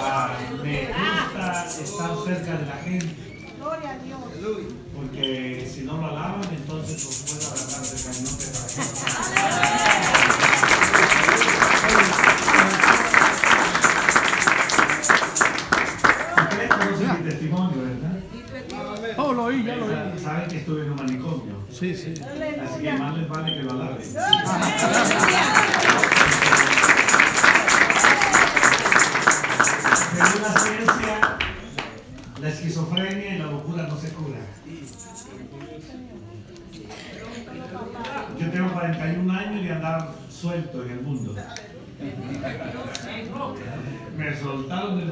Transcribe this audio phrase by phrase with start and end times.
[0.00, 3.14] Ah, me gusta estar cerca de la gente.
[3.58, 4.20] Gloria a Dios.
[4.94, 8.80] Porque si no lo alaban, entonces los puedo agarrar de cañote para que.
[16.42, 18.16] Ustedes conocen mi testimonio, ¿verdad?
[19.18, 20.18] Oh, lo oí, ya lo oí.
[20.22, 21.54] Saben que estuve en un manicomio.
[21.70, 22.14] Sí, sí.
[22.22, 23.98] Así que más les vale que lo alaben.
[38.38, 41.34] Yo tengo 41 años de andar suelto en el mundo.
[44.16, 45.10] Me soltaron del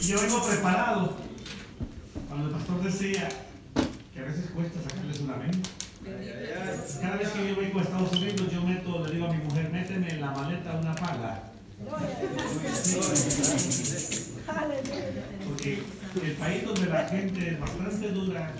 [0.00, 1.16] que yo vengo preparado.
[2.28, 3.28] Cuando el pastor decía
[4.12, 5.68] que a veces cuesta sacarles una venta.
[7.00, 9.70] Cada vez que yo vengo a Estados Unidos, yo meto, le digo a mi mujer,
[9.70, 11.43] méteme en la maleta una pala.
[15.46, 15.82] Porque
[16.22, 18.52] el país donde la gente es bastante dura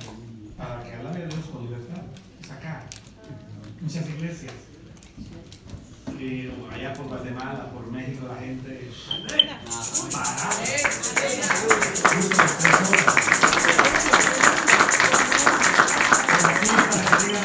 [0.57, 2.03] para que alabe a Dios con libertad
[2.43, 2.87] es acá.
[3.81, 4.53] Muchas iglesias.
[6.19, 8.95] Y allá por Guatemala, por México, la gente es
[10.13, 10.51] parada.
[16.35, 17.45] Pero aquí, para que digan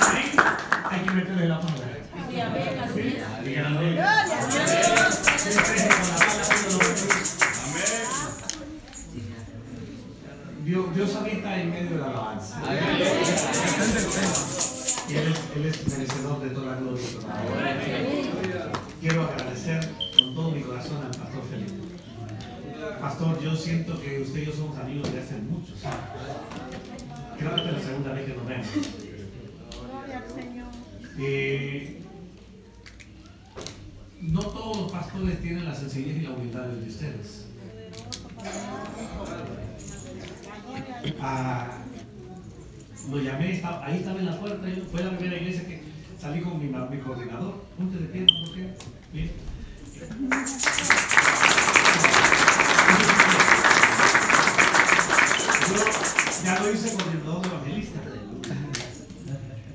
[0.92, 1.74] hay que meterle la pala.
[2.94, 3.18] ¿Sí?
[3.44, 3.94] Digan amén.
[3.96, 4.29] Sí,
[11.00, 12.62] Dios, habita en medio de la alabanza.
[15.08, 17.06] Y él es, él es merecedor de toda la gloria.
[19.00, 19.80] Quiero agradecer
[20.14, 21.72] con todo mi corazón al pastor Felipe.
[23.00, 26.00] Pastor, yo siento que usted y yo somos amigos de hace muchos años.
[27.38, 28.68] Creo que es la segunda vez que nos vemos.
[29.90, 30.68] Gloria al Señor.
[31.18, 32.02] Eh,
[34.20, 37.46] no todos los pastores tienen la sencillez y la humildad de ustedes.
[41.22, 41.68] Ah,
[43.10, 45.84] lo llamé, ahí estaba en la puerta, fue la primera iglesia que
[46.20, 47.66] salí con mi, mi coordinador.
[47.78, 48.54] Ponte de pie, ¿no?
[48.54, 48.74] ¿Qué?
[49.14, 49.32] Bien.
[55.70, 55.76] Yo
[56.44, 58.00] ya lo hice coordinador evangelista.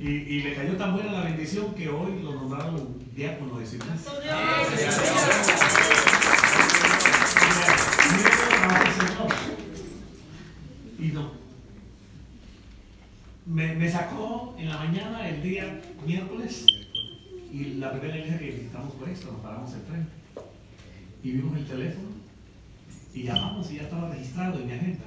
[0.00, 3.96] Y, y le cayó tan buena la bendición que hoy lo nombraron diácono de Iglesia.
[13.54, 16.66] Me, me sacó en la mañana el día miércoles
[17.52, 20.10] y la primera iglesia que visitamos fue esto, nos paramos enfrente.
[21.22, 22.08] Y vimos el teléfono
[23.14, 25.04] y llamamos y ya estaba registrado en mi agenda.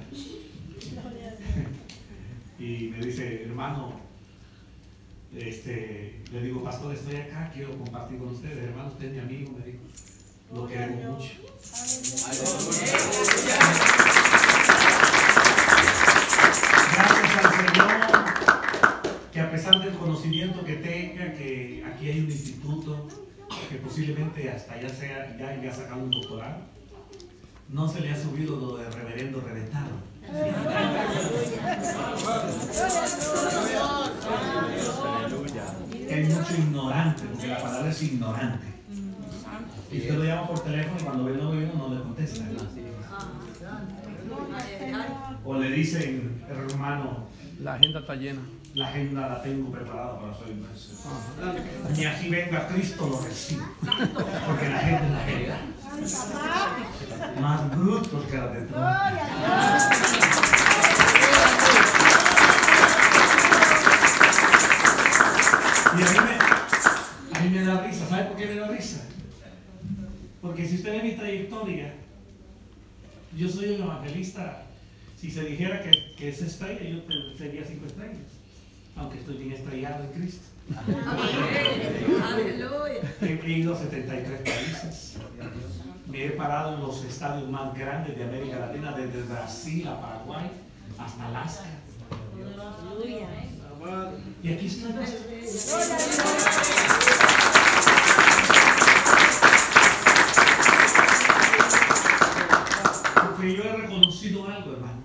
[2.58, 4.00] Y me dice, hermano,
[5.36, 8.64] este, le digo, pastor, estoy acá, quiero compartir con ustedes.
[8.64, 9.82] Hermano, usted es mi amigo, me dijo.
[10.54, 11.32] Lo queremos mucho.
[20.64, 23.08] Que tenga, que aquí hay un instituto,
[23.70, 26.58] que posiblemente hasta ya sea, ya, ya ha sacado un doctorado,
[27.68, 29.90] no se le ha subido lo de reverendo reventado.
[36.10, 38.66] Hay mucho ignorante, porque la palabra es ignorante.
[39.90, 42.44] Y usted lo llama por teléfono y cuando ve el gobierno no le contesta.
[45.44, 47.26] O le dicen, hermano,
[47.60, 48.40] La agenda está llena.
[48.78, 50.98] La agenda la tengo preparada para su inmersión.
[51.96, 53.64] Ni así venga Cristo lo recibe.
[54.46, 55.58] Porque la gente es la agenda.
[57.40, 58.86] Más brutos que la de Trump.
[65.98, 68.08] Y a mí, me, a mí me da risa.
[68.08, 69.00] ¿Sabe por qué me da risa?
[70.40, 71.94] Porque si usted ve mi trayectoria,
[73.36, 74.62] yo soy un evangelista.
[75.16, 77.02] Si se dijera que, que es estrella, yo
[77.36, 78.37] sería cinco estrellas.
[78.98, 80.44] Aunque estoy bien estrellado en Cristo.
[83.20, 85.16] He, he ido a 73 países.
[86.06, 90.50] Me he parado en los estadios más grandes de América Latina, desde Brasil a Paraguay
[90.98, 91.64] hasta Alaska.
[94.42, 94.92] Y aquí estoy.
[103.24, 105.04] Porque yo he reconocido algo, hermanos.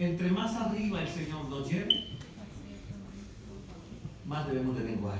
[0.00, 2.06] Entre más arriba el Señor nos lleve,
[4.24, 5.18] más debemos de menguar.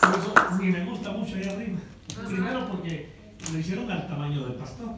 [0.00, 1.78] Por eso ni me gusta mucho allá arriba.
[2.26, 3.12] Primero porque
[3.52, 4.96] lo hicieron al tamaño del pastor.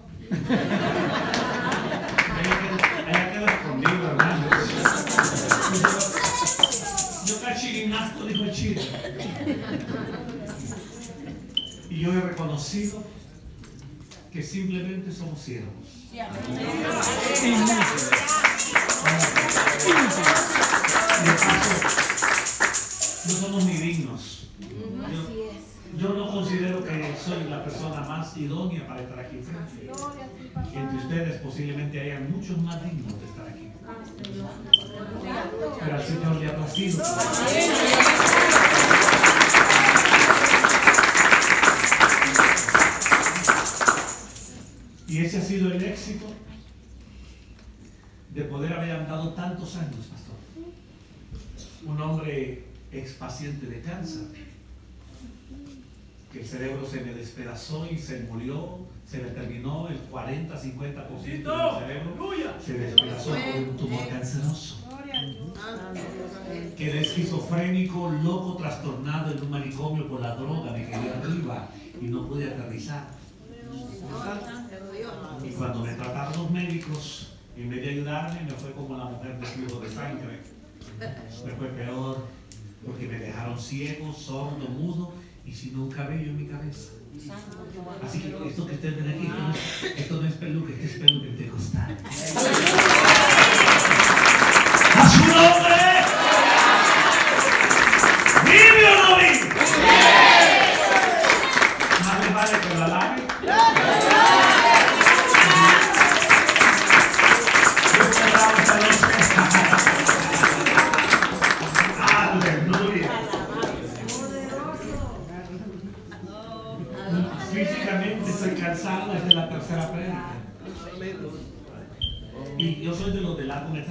[12.75, 13.03] Reconocido
[14.33, 16.11] que simplemente somos siervos.
[23.27, 24.49] No somos ni dignos.
[24.61, 29.37] Yo, yo no considero que soy la persona más idónea para estar aquí.
[30.75, 33.71] Entre ustedes posiblemente hayan muchos más dignos de estar aquí.
[35.81, 37.05] Pero al Señor le ha placido.
[45.15, 46.27] Y ese ha sido el éxito
[48.35, 50.35] de poder haber andado tantos años, pastor.
[51.87, 54.23] Un hombre expaciente de cáncer,
[56.33, 58.79] que el cerebro se me despedazó y se murió,
[59.09, 64.81] se le terminó el 40-50% del cerebro, se despedazó por un tumor canceroso.
[64.89, 66.75] Gloria a Dios.
[66.77, 71.69] Quedé esquizofrénico, loco, trastornado en un manicomio por la droga, me quedé arriba
[72.03, 73.23] y no pude aterrizar.
[75.45, 79.39] Y cuando me trataron los médicos, en vez de ayudarme, me fue como la mujer
[79.39, 80.41] de flujo de sangre.
[81.45, 82.27] Me fue peor,
[82.87, 85.15] porque me dejaron ciego, sordo, mudo
[85.45, 86.93] y sin un cabello en mi cabeza.
[88.05, 90.93] Así que esto que ustedes ven aquí, esto no es, esto no es peluque, es
[90.93, 91.97] peluque pentecostal.
[94.97, 95.84] ¡A su nombre!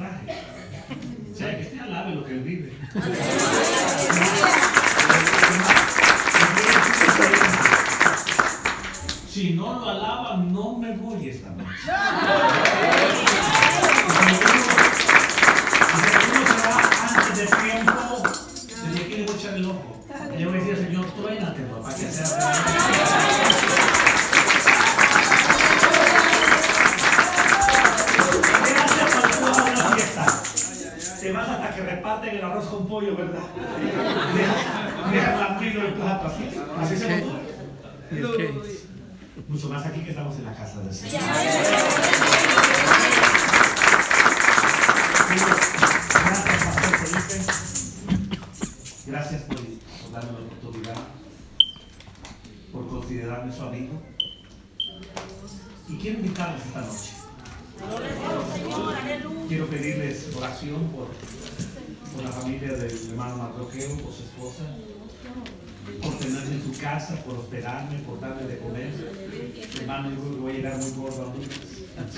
[0.04, 0.54] Largometraje.
[1.32, 2.74] O sea, que este alabe lo que él vive.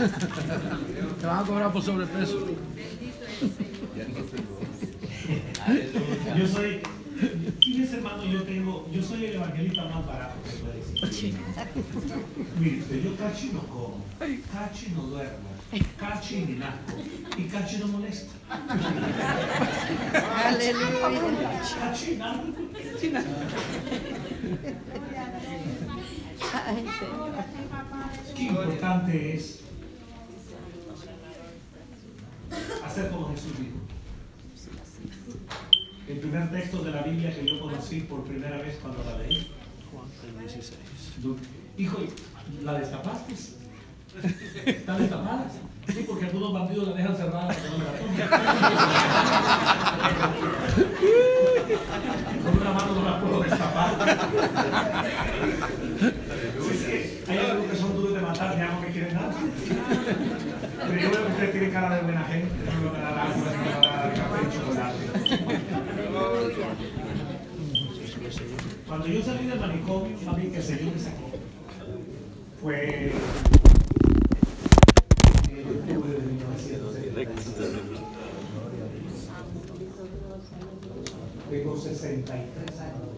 [1.20, 2.48] Te van a cobrar por sobrepeso.
[6.38, 6.82] Yo soy,
[7.60, 11.36] fíjese hermano, yo tengo, yo soy el evangelista más barato que puede existir.
[12.60, 15.50] Mire, yo cachi no como, cachi no duermo,
[15.98, 16.94] cachi ni nazco,
[17.38, 18.34] y cachi no molesta.
[20.46, 21.62] Aleluya.
[26.54, 27.32] Ay, Señor.
[28.36, 29.65] Qué importante es
[32.86, 33.78] hacer como Jesús dijo.
[36.08, 39.52] El primer texto de la Biblia que yo conocí por primera vez cuando la leí.
[39.92, 40.06] Juan
[40.40, 40.78] 16.
[41.18, 41.38] Du-
[41.78, 41.98] Hijo,
[42.64, 43.34] ¿la destapaste?
[44.66, 45.46] ¿Está destapada?
[45.88, 47.76] Sí, porque algunos bandidos la dejan cerrada la tomen.
[52.44, 54.20] Con una mano no la puedo destapar.
[56.62, 59.32] Sí, sí, hay algunos que son duros de matar, ya no me quieren dar.
[60.88, 62.50] Pero yo veo que usted tiene cara de buena gente,
[62.84, 65.04] no me dar agua, no me dar café y chocolate.
[68.88, 71.32] Cuando yo salí del manicomio, a mí que el Señor me sacó
[72.62, 73.12] fue
[75.50, 77.30] en octubre de 1973.
[81.50, 83.16] Tengo 63 años.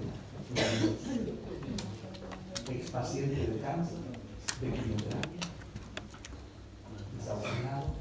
[2.69, 3.97] Expaciente de cáncer,
[4.59, 5.39] de quimioterapia,
[7.17, 7.95] desahuciado.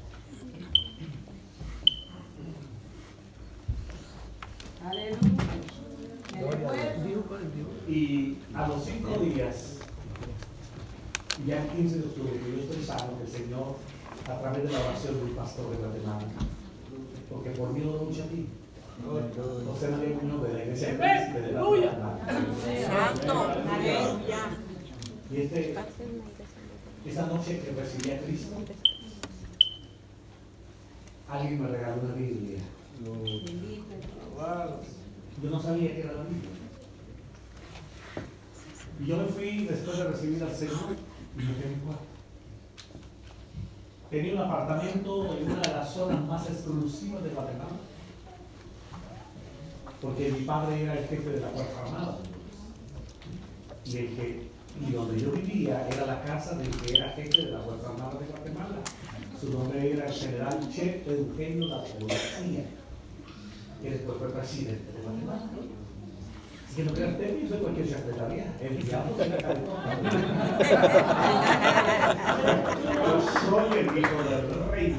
[7.87, 9.77] Y a los cinco días
[11.45, 13.75] ya 15 de octubre que yo estoy sano, que el Señor,
[14.27, 16.25] a través de la oración del pastor de Guatemala,
[17.29, 18.47] porque por mí no lucha a ti.
[19.67, 22.19] José María Muñoz de la iglesia de Guatemala.
[22.87, 23.33] Santo.
[25.29, 25.75] Y este,
[27.05, 28.55] esa noche que recibí a Cristo,
[31.29, 32.59] alguien me regaló una Biblia.
[35.43, 36.56] Yo no sabía que era la Biblia.
[39.07, 40.97] Yo me fui después de recibir al Señor
[41.37, 42.03] y me quedé en cuarto.
[44.09, 47.77] Tenía un apartamento en una de las zonas más exclusivas de Guatemala.
[50.01, 52.17] Porque mi padre era el jefe de la Fuerza Armada.
[53.85, 54.49] Y, el que,
[54.85, 58.19] y donde yo vivía era la casa del que era jefe de la Fuerza Armada
[58.19, 58.75] de Guatemala.
[59.39, 62.65] Su nombre era el general Che Eugenio La Policía,
[63.81, 65.49] que después fue presidente de Guatemala.
[66.77, 68.53] Así que no crean ustedes, yo soy cualquier secretaría.
[68.61, 69.15] El diablo
[72.93, 74.95] Yo soy el hijo del rey.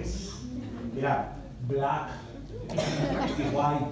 [0.00, 0.32] Colores.
[0.96, 1.32] Era
[1.68, 2.08] black
[3.38, 3.86] y white.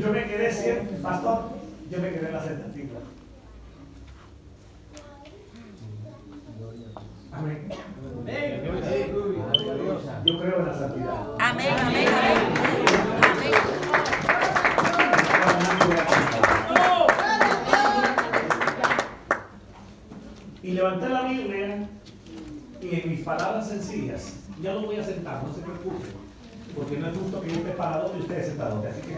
[0.00, 1.50] Yo me quedé siempre, pastor,
[1.90, 3.00] yo me quedé en la sentativa.
[7.32, 7.68] Amén.
[10.24, 11.26] Yo creo en la santidad.
[11.38, 11.74] Amén.
[11.80, 12.08] Amén.
[12.08, 12.79] Amén.
[23.20, 26.10] Mis palabras sencillas, ya lo voy a sentar, no se preocupen,
[26.74, 29.14] porque no es justo que yo esté parado y ustedes sentados, así que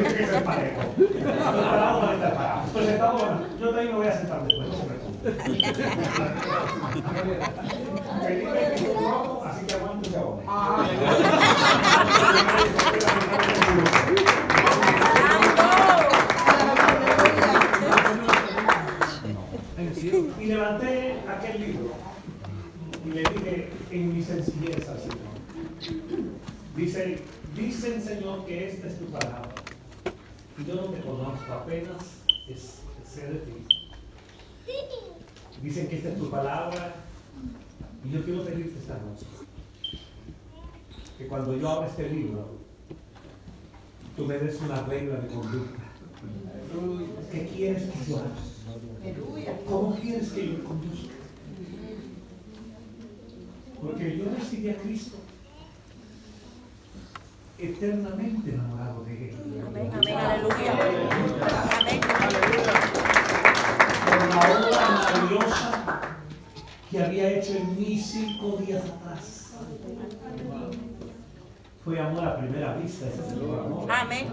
[0.00, 0.80] tiene que ser parejo.
[0.98, 2.66] Estoy parado, van a estar parados.
[2.66, 5.12] Estoy sentado, bueno, yo también me voy a sentar después, no se preocupen.
[8.26, 10.42] Felipe es un rojo, así que aguántese ahora.
[31.50, 32.02] Apenas
[32.48, 33.52] es, sé de ti.
[35.62, 36.94] Dicen que esta es tu palabra.
[38.04, 39.26] Y yo quiero pedirte esta noche
[41.16, 42.48] que cuando yo abra este libro,
[44.16, 45.82] tú me des una regla de conducta.
[47.30, 48.34] ¿Qué quieres que yo haga?
[49.68, 51.14] ¿Cómo quieres que yo conduzca?
[53.80, 55.16] Porque yo recibí a Cristo
[57.62, 59.36] eternamente enamorado de Él.
[59.66, 59.90] Amén.
[59.94, 60.16] Amén.
[60.16, 60.72] Aleluya.
[61.78, 62.00] Amén.
[64.06, 65.66] Por la obra maravillosa
[66.90, 69.38] que había hecho en mí cinco días atrás.
[71.84, 73.90] Fue amor a primera vista, ese es el amor.
[73.90, 74.28] Amén.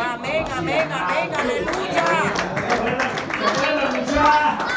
[0.00, 0.44] Amén.
[0.56, 0.88] Amén.
[0.92, 1.30] Amén.
[1.34, 1.92] Aleluya.
[1.92, 3.10] ¿Se acuerdan?
[3.10, 4.72] ¿Se acuerdan, muchachos?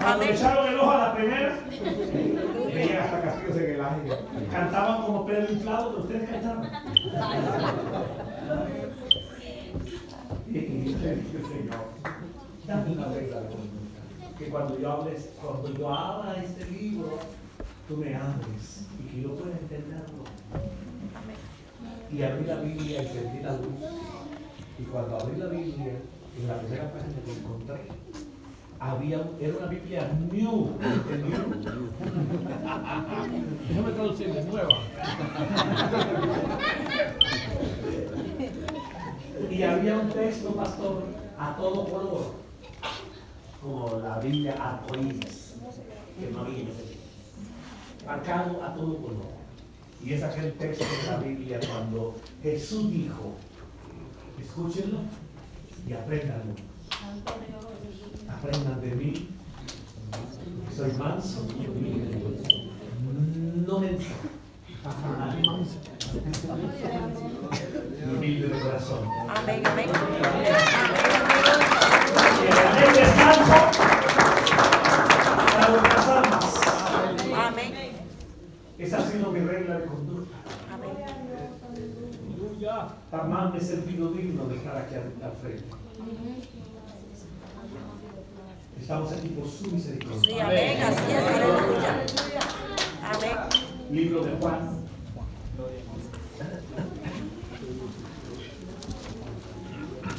[0.00, 0.28] Cuando Amén.
[0.28, 1.58] le echaron el ojo a la primera,
[4.50, 6.70] Cantaban como Pedro inflado, pero ustedes cantaban.
[10.48, 10.94] Y
[12.66, 13.42] dame una regla.
[14.38, 17.18] Que cuando yo hables, cuando yo abra este libro,
[17.88, 20.24] tú me hables y que yo pueda entenderlo.
[22.12, 23.68] Y abrí la Biblia y sentí la luz.
[24.78, 25.94] Y cuando abrí la Biblia,
[26.38, 27.80] en la primera página que encontré,
[28.82, 30.76] había, era una Biblia new.
[33.68, 34.78] Déjame traducirle, nueva.
[39.50, 41.04] Y había un texto, pastor,
[41.38, 42.34] a todo color,
[43.62, 45.54] como la Biblia arcoíris,
[46.18, 46.64] que no había.
[48.04, 49.30] Marcado a todo color.
[50.04, 53.34] Y es aquel texto de la Biblia cuando Jesús dijo,
[54.40, 54.98] escúchenlo
[55.86, 56.71] y apréndanlo.
[58.28, 59.28] Aprendan de mí,
[60.74, 62.68] soy manso y humilde.
[63.66, 64.08] No menso.
[68.16, 69.08] humilde de corazón.
[69.28, 69.88] Amén, amén.
[72.78, 73.54] El descanso.
[77.36, 77.72] Amén.
[78.78, 80.36] Esa ha sido mi regla de conducta.
[80.72, 80.90] Amén.
[83.10, 85.64] Jamás me he sentido digno de estar aquí al frente.
[88.82, 90.44] Estamos aquí por su Sí, misericordia.
[90.44, 90.82] amén.
[90.82, 92.04] Así es, aleluya.
[93.04, 93.36] Amén.
[93.92, 94.82] Libro de Juan.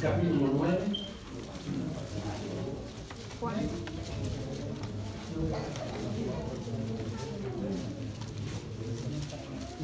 [0.00, 0.78] Capítulo 9.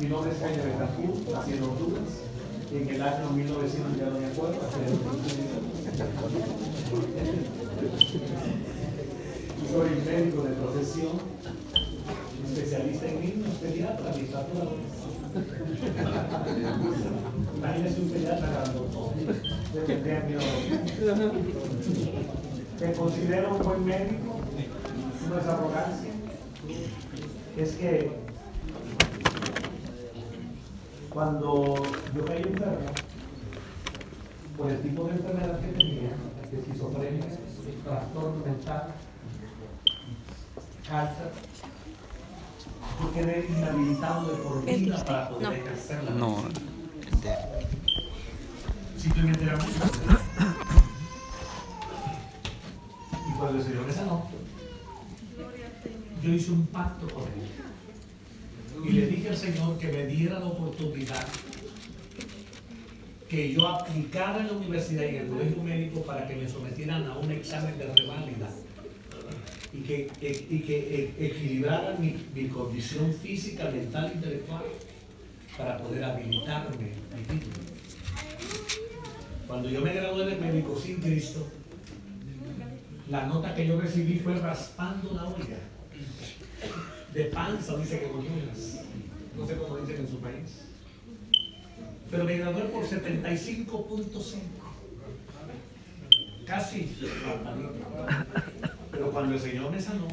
[0.01, 2.11] Mi nombre es Jaime Betancourt, nací en Honduras.
[2.73, 4.61] En el año 1900, ya no me acuerdo,
[9.71, 11.13] hace Soy médico de profesión,
[12.45, 14.65] especialista en niños, pediatra, literatura.
[17.57, 19.25] Imagínese un pediatra grandote,
[19.87, 20.39] de.
[22.81, 24.41] Me considero un buen médico,
[25.29, 26.11] no es arrogancia,
[27.57, 28.11] es que
[31.11, 31.75] cuando
[32.17, 32.91] yo caí enfermo,
[34.57, 36.11] por el tipo de enfermedad que tenía,
[36.53, 37.27] esquizofrenia,
[37.85, 38.95] trastorno mental,
[40.91, 41.31] cáncer,
[43.01, 47.37] yo quedé inhabilitado de por vida para poder ejercer la No, medicina.
[48.99, 49.99] Simplemente era muy fuerte.
[53.29, 54.27] Y cuando el Señor me sanó,
[56.23, 58.85] yo hice un pacto con Él.
[58.85, 61.27] Y le dije al Señor que me diera la oportunidad
[63.29, 67.07] que yo aplicara en la universidad y en el colegio médico para que me sometieran
[67.07, 68.49] a un examen de reválida
[69.73, 70.77] y que, e- y que
[71.19, 74.65] e- equilibraran mi, mi condición física, mental intelectual
[75.57, 76.77] para poder habilitarme
[77.17, 77.65] mi título.
[79.47, 81.49] Cuando yo me gradué de médico sin Cristo,
[83.09, 85.59] la nota que yo recibí fue raspando la olla.
[87.13, 88.83] De panza, dice que coñuelas.
[89.37, 90.63] No sé cómo dicen en su país.
[92.11, 94.37] Pero me gradué por 75.5.
[96.47, 96.97] Casi.
[99.01, 100.09] Pero cuando el Señor me sanó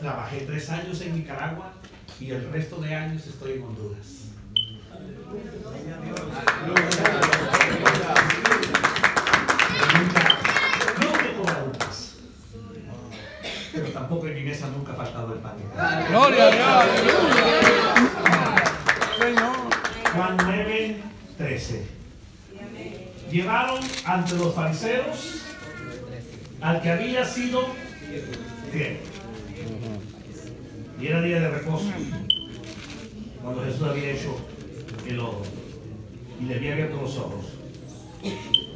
[0.00, 1.72] Trabajé 3 años en Nicaragua
[2.18, 4.20] y el resto de años estoy en Honduras.
[13.72, 15.54] Pero tampoco en mi mesa nunca ha faltado el pan.
[16.08, 17.20] Gloria a Dios.
[20.14, 20.96] Juan 9,
[21.38, 21.86] 13.
[23.30, 25.42] Llevaron ante los fariseos
[26.60, 27.68] al que había sido
[28.72, 28.98] fiel.
[31.00, 31.86] Y era día de reposo.
[33.42, 34.36] Cuando Jesús había hecho
[35.06, 35.42] el ojo
[36.40, 37.46] y le había abierto los ojos.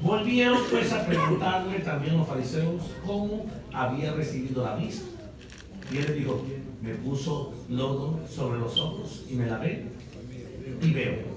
[0.01, 5.07] Volvieron pues a preguntarle también los fariseos cómo había recibido la vista.
[5.93, 6.45] Y él dijo,
[6.83, 9.87] me puso lodo sobre los ojos y me lavé
[10.83, 11.35] y veo.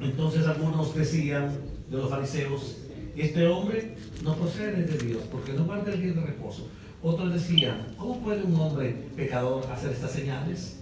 [0.00, 1.56] Entonces algunos decían
[1.90, 2.76] de los fariseos,
[3.16, 6.68] este hombre no procede de Dios porque no guarda el día de reposo.
[7.02, 10.80] Otros decían, ¿cómo puede un hombre pecador hacer estas señales?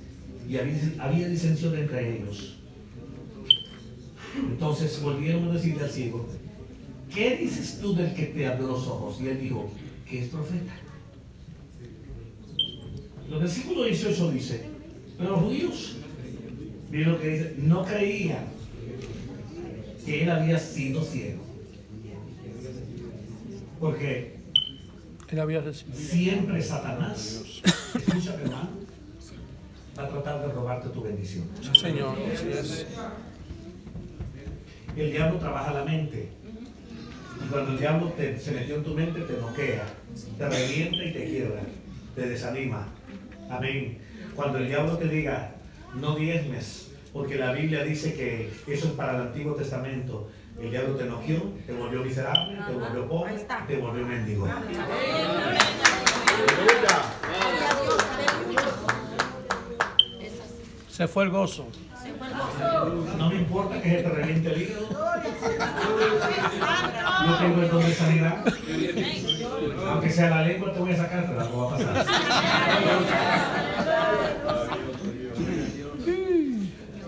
[0.48, 2.58] Y había, había disensión entre ellos.
[4.36, 6.26] Entonces volvieron a decirle al ciego,
[7.14, 9.20] ¿qué dices tú del que te abrió los ojos?
[9.20, 9.70] Y él dijo,
[10.08, 10.72] que es profeta.
[13.30, 14.64] El versículo 18 dice,
[15.16, 15.96] pero los judíos,
[16.90, 18.44] miren lo que dice, no creían
[20.04, 21.42] que él había sido ciego.
[23.80, 24.36] Porque
[25.28, 27.42] Él había siempre Satanás,
[27.94, 28.70] escúchame hermano,
[29.98, 31.48] va a tratar de robarte tu bendición.
[31.60, 32.16] Sí, Señor.
[34.94, 36.28] El diablo trabaja la mente.
[37.52, 39.84] Cuando el diablo te- se metió en tu mente, te noquea,
[40.38, 41.60] te revienta y te quiebra,
[42.14, 42.88] te desanima.
[43.50, 43.98] Amén.
[44.34, 45.50] Cuando el diablo te diga,
[45.94, 50.30] no diezmes, porque la Biblia dice que eso es para el Antiguo Testamento.
[50.58, 53.34] El diablo te noqueó, te volvió miserable, te volvió pobre,
[53.68, 54.48] te volvió mendigo.
[60.88, 61.66] Se fue el gozo.
[63.18, 64.88] No me importa que se te reviente el hígado.
[67.26, 68.44] Yo tengo el don de sanidad.
[69.88, 72.06] Aunque sea la lengua, te voy a sacar, pero algo va a pasar.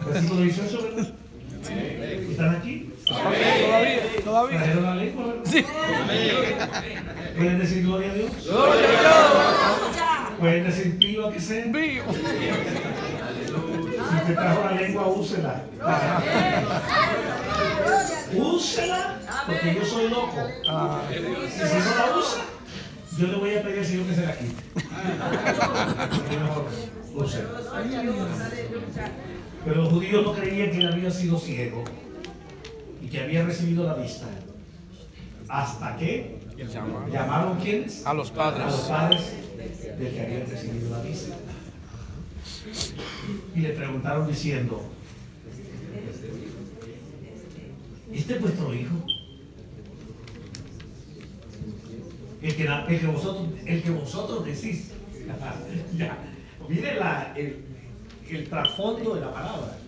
[0.06, 1.08] Versículo 18, ¿verdad?
[2.30, 2.90] ¿Están aquí?
[3.06, 4.58] Todavía, todavía.
[4.58, 5.44] ¿Trajeron la lengua, verdad?
[5.44, 5.64] Sí.
[7.36, 8.30] ¿Pueden decir gloria a Dios?
[10.38, 11.64] ¿Pueden decir viva que sea?
[11.66, 12.04] Vivo.
[14.20, 15.64] Si te trajo la lengua, úsela.
[18.36, 20.48] Úsela, porque yo soy loco.
[21.10, 22.42] Y si no la usa,
[23.18, 24.62] yo le voy a pedir al Señor que se la quite.
[27.14, 27.48] Úsela.
[29.64, 31.84] Pero los judíos no creían que él había sido ciego
[33.00, 34.26] y que había recibido la vista.
[35.48, 36.38] Hasta que
[37.10, 38.06] llamaron quiénes?
[38.06, 38.74] A los a los padres.
[38.88, 39.32] padres
[39.98, 41.34] del que habían recibido la vista.
[43.54, 44.82] Y le preguntaron diciendo,
[48.12, 48.94] ¿este es vuestro hijo?
[52.42, 54.90] El que, el que vosotros, el que vosotros decís.
[55.96, 56.18] ya.
[56.68, 57.64] Mire la, el,
[58.28, 59.78] el trasfondo de la palabra.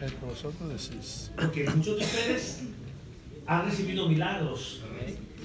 [0.00, 1.30] El que vosotros decís.
[1.34, 2.62] Porque muchos de ustedes
[3.46, 4.82] han recibido milagros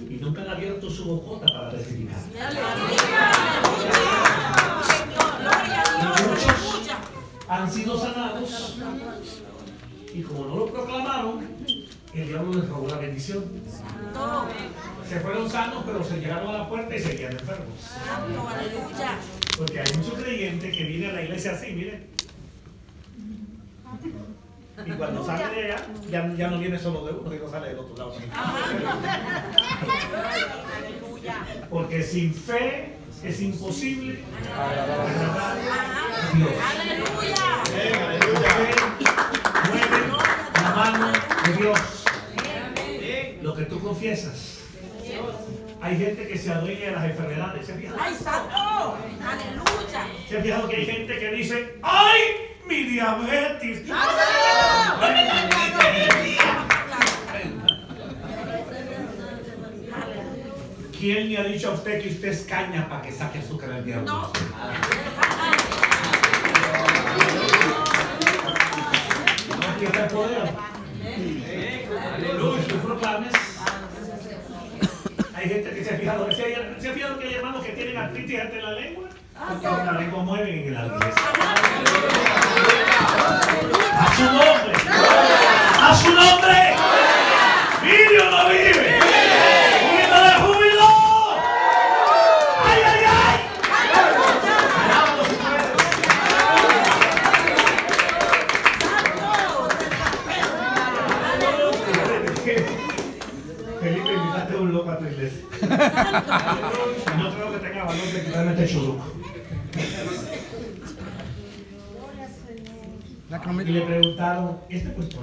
[0.07, 2.09] y nunca han abierto su bocota para recibir.
[6.29, 6.68] Muchos
[7.49, 8.77] han sido sanados
[10.13, 11.47] y como no lo proclamaron,
[12.13, 13.43] el diablo les robó la bendición.
[15.07, 17.75] Se fueron sanos, pero se llegaron a la puerta y seguían enfermos.
[19.57, 22.07] Porque hay muchos creyentes que vienen a la iglesia así, miren.
[24.85, 27.79] Y cuando sale de allá, ya, ya no viene solo de uno, sino sale del
[27.79, 28.13] otro lado.
[31.69, 34.19] Porque sin fe es imposible
[34.57, 35.55] agradar a
[36.35, 36.51] Dios.
[39.69, 40.07] Mueve
[40.61, 41.11] la mano
[41.45, 41.79] de Dios.
[43.41, 44.59] Lo que tú confiesas.
[45.81, 47.65] Hay gente que se adueña de las enfermedades.
[47.65, 47.97] ¿Se ha fijado?
[48.01, 48.97] ¡Ay, santo!
[49.25, 50.07] ¡Aleluya!
[50.27, 52.21] ¿Se ha fijado que hay gente que dice, ¡ay,
[52.67, 53.83] mi diabetes!
[60.99, 63.85] ¿Quién le ha dicho a usted que usted es caña para que saque azúcar al
[63.85, 64.05] diablo?
[64.05, 64.31] No.
[69.75, 70.49] Aquí está el poder.
[72.67, 73.31] Tú proclames.
[75.35, 77.71] Hay gente que se ha fijado, ¿se ha, se ha fijado que hay hermanos que
[77.71, 79.07] tienen artritis ante la lengua?
[79.47, 81.23] Porque la lengua mueven en la iglesia.
[83.95, 84.73] A su nombre.
[85.81, 86.75] A su nombre.
[87.83, 88.88] Vive o no vive.
[105.99, 109.05] No creo que tenga valor de quitarme este churuco.
[113.61, 115.21] Y le preguntaron, ¿este pues hijo?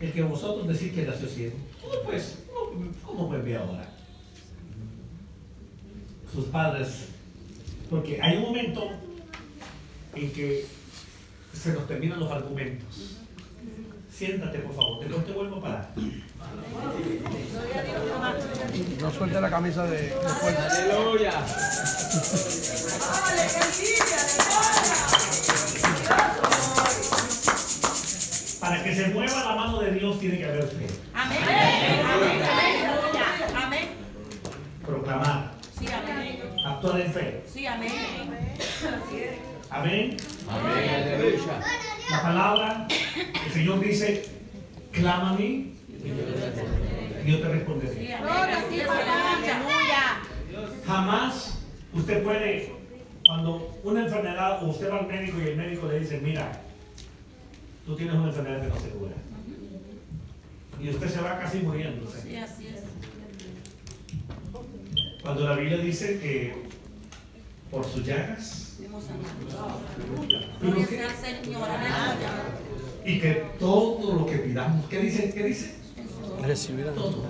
[0.00, 1.56] El que vosotros decís que nació ciego.
[1.80, 2.38] ¿Cómo pues?
[2.52, 3.88] ¿Cómo, cómo pues ve ahora?
[6.32, 7.08] Sus padres.
[7.88, 8.90] Porque hay un momento
[10.14, 10.66] en que
[11.52, 13.16] se nos terminan los argumentos.
[14.12, 15.94] Siéntate, por favor, después te vuelvo a parar.
[19.00, 21.42] No suelte la camisa de, de fuerza.
[28.60, 30.86] Para que se mueva la mano de Dios tiene que haber fe.
[31.14, 31.38] Amén.
[31.42, 32.06] Amén.
[32.06, 33.56] Amén.
[33.64, 33.88] Amén.
[34.84, 36.40] Proclamar, Sí, amén.
[36.66, 37.42] actuar en fe.
[37.52, 37.92] Sí, amén.
[39.70, 40.16] Amén.
[42.10, 42.86] La palabra,
[43.46, 44.24] el Señor dice,
[44.92, 45.74] clama a mí
[47.26, 48.16] yo te responderé.
[50.86, 51.58] Jamás
[51.92, 52.72] usted puede,
[53.26, 56.60] cuando una enfermedad, o usted va al médico y el médico le dice, mira,
[57.86, 59.12] tú tienes una enfermedad que no se cura.
[60.80, 62.22] Y usted se va casi muriéndose.
[62.22, 62.80] Sí, así es.
[65.22, 66.54] Cuando la Biblia dice que
[67.70, 68.78] por sus llagas
[73.04, 75.32] y que todo lo que pidamos, ¿qué dice?
[75.32, 75.79] ¿Qué dice?
[76.42, 76.94] Recibirán.
[76.94, 77.24] Todo.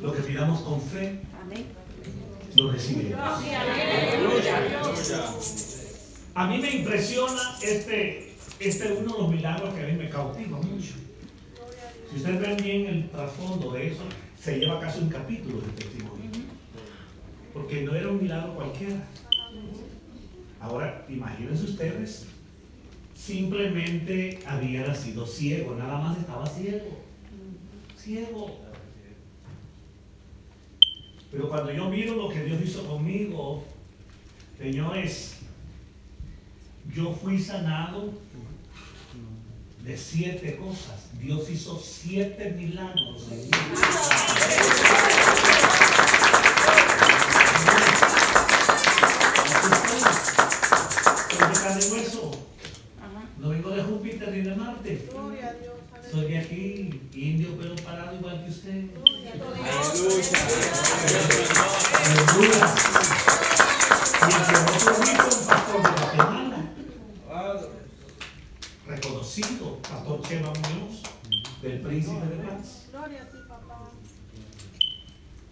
[0.00, 1.20] Lo que pidamos con fe,
[2.56, 3.42] lo recibiremos.
[6.34, 10.58] A mí me impresiona este, este uno de los milagros que a mí me cautiva
[10.58, 10.94] mucho.
[12.10, 14.02] Si ustedes ven bien el trasfondo de eso,
[14.38, 16.30] se lleva casi un capítulo de testimonio.
[17.52, 19.06] Porque no era un milagro cualquiera.
[20.60, 22.26] Ahora, imagínense ustedes,
[23.14, 27.01] simplemente había nacido ciego, nada más estaba ciego.
[28.02, 28.58] Ciego.
[31.30, 33.62] Pero cuando yo miro lo que Dios hizo conmigo,
[34.58, 35.36] señores,
[36.92, 38.12] yo fui sanado
[39.84, 41.10] de siete cosas.
[41.20, 43.28] Dios hizo siete milagros.
[53.38, 55.08] No vengo de Júpiter ni de Marte.
[56.12, 58.84] Soy de aquí, indio pero parado igual que usted.
[62.04, 62.74] Aleluya.
[64.20, 66.60] Y el que otro rico, un pastor de Guatemala.
[68.86, 71.02] Reconocido, pastor Chema Muñoz,
[71.62, 72.88] del Príncipe de Paz.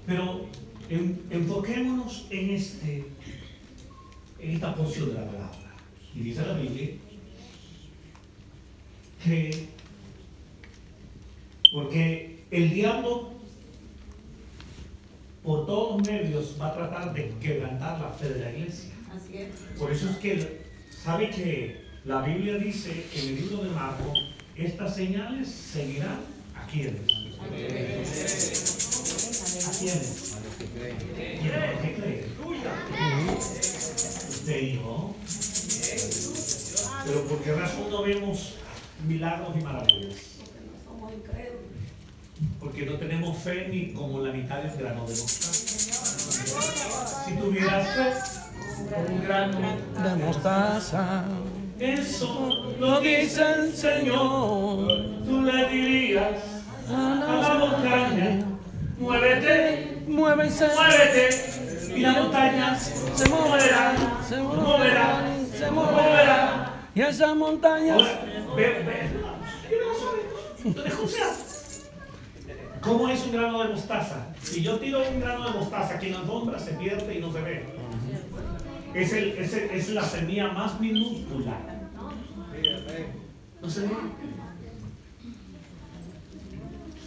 [0.06, 0.46] Pero
[0.90, 3.06] en- enfoquémonos en, este,
[4.40, 5.58] en esta porción de la palabra.
[6.14, 6.90] Y dice la Biblia
[9.24, 9.68] que,
[11.72, 13.30] porque el diablo
[15.42, 18.90] por todos los medios va a tratar de quebrantar la fe de la iglesia.
[19.14, 19.48] Así es.
[19.78, 24.94] Por eso es que, ¿sabe que la Biblia dice en el libro de Marcos, estas
[24.94, 26.20] señales seguirán
[26.54, 27.00] a quienes?
[27.40, 27.48] ¿A
[29.78, 29.80] quiénes?
[29.82, 32.24] ¿Y a los que creen?
[34.28, 35.14] Usted y yo.
[37.06, 38.56] Pero ¿por qué razón no vemos
[39.06, 40.14] milagros y maravillas?
[40.84, 41.59] Somos incrédulos.
[42.58, 47.24] Porque no tenemos fe ni como la mitad del grano de mostaza.
[47.24, 48.12] Si tuvieras fe,
[48.94, 49.58] como un grano
[50.02, 51.24] De mostaza.
[51.78, 54.86] Eso Lo dice el Señor.
[55.24, 56.34] tú le dirías
[56.88, 58.44] a la montaña,
[58.98, 60.68] muévete, Muévese.
[60.74, 61.28] muévete,
[61.96, 63.94] y la montaña Se moverá.
[64.28, 64.62] Se moverá.
[64.62, 65.22] moverá,
[65.58, 66.72] Se moverá.
[66.94, 67.96] Y esas montañas.
[67.96, 68.20] Ahora,
[68.56, 69.10] ve, ve.
[70.64, 71.26] ¿Dónde escucha?
[72.82, 74.26] ¿Cómo es un grano de mostaza?
[74.42, 77.42] Si yo tiro un grano de mostaza aquí en la se pierde y no se
[77.42, 77.66] ve.
[78.94, 81.58] Es, el, es, el- es la semilla más minúscula.
[83.60, 83.88] No se ve.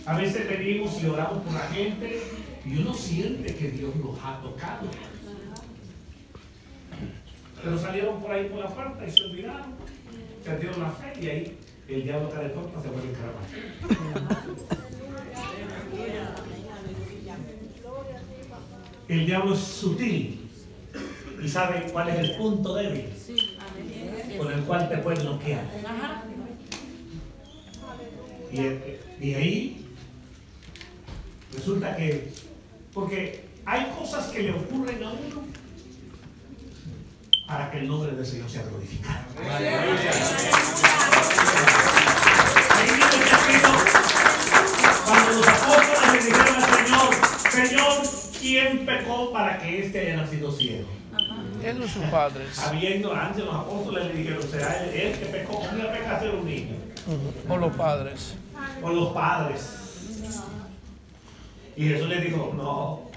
[0.05, 2.21] A veces venimos y oramos por la gente
[2.65, 4.87] y uno siente que Dios los ha tocado.
[7.63, 9.73] Pero salieron por ahí por la puerta y se olvidaron.
[10.43, 11.57] Perdieron la fe y ahí
[11.87, 14.43] el diablo cae de torta se vuelve encaramar.
[19.07, 20.49] El diablo es sutil
[21.43, 23.05] y sabe cuál es el punto débil
[24.37, 25.65] con el cual te puede bloquear.
[28.51, 29.85] Y, y ahí
[31.53, 32.31] resulta que,
[32.93, 35.43] porque hay cosas que le ocurren a uno
[37.47, 39.23] para que el nombre del Señor sea glorificado.
[45.33, 47.09] Los apóstoles le dijeron al Señor,
[47.51, 47.93] Señor,
[48.39, 50.87] ¿quién pecó para que éste haya nacido ciego?
[51.63, 52.59] Ellos sus padres.
[52.59, 56.19] Había ignorancia, los apóstoles le dijeron, será él, él que pecó, ¿cómo iba a pecar
[56.19, 56.75] ser un niño?
[57.47, 58.35] O los padres.
[58.81, 59.69] o los padres.
[61.75, 63.09] Y Jesús le dijo, no,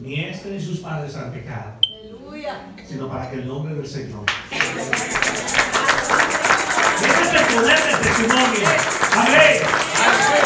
[0.00, 2.66] ni este ni sus padres han pecado, Aleluya.
[2.86, 4.24] sino para que el nombre del Señor.
[7.00, 8.68] Ese es el poder del testimonio.
[9.14, 9.62] Amén.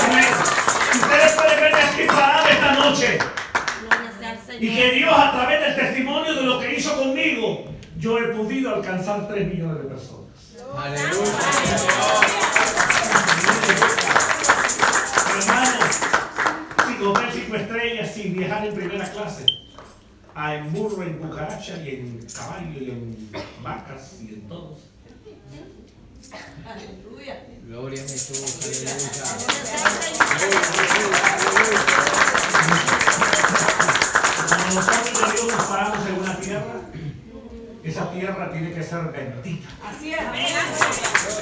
[0.04, 0.65] Amén.
[0.96, 3.18] Ustedes pueden ver aquí parada esta noche
[4.58, 4.90] y que.
[4.92, 7.64] Dios a través del testimonio de lo que hizo conmigo,
[7.98, 10.26] yo he podido alcanzar 3 millones de personas.
[15.38, 16.00] Hermanos,
[16.86, 19.44] sin hotel cinco estrellas, sin viajar en primera clase,
[20.34, 23.30] a en burro, en cucaracha y en caballo y en
[23.62, 24.95] vacas y en todos.
[26.66, 27.44] Aleluya.
[27.64, 28.92] Gloria a Jesús, aleluya.
[34.48, 36.74] Cuando nosotros de Dios nos paramos en una tierra,
[37.84, 39.68] esa tierra tiene que ser bendita.
[39.84, 40.20] Así es.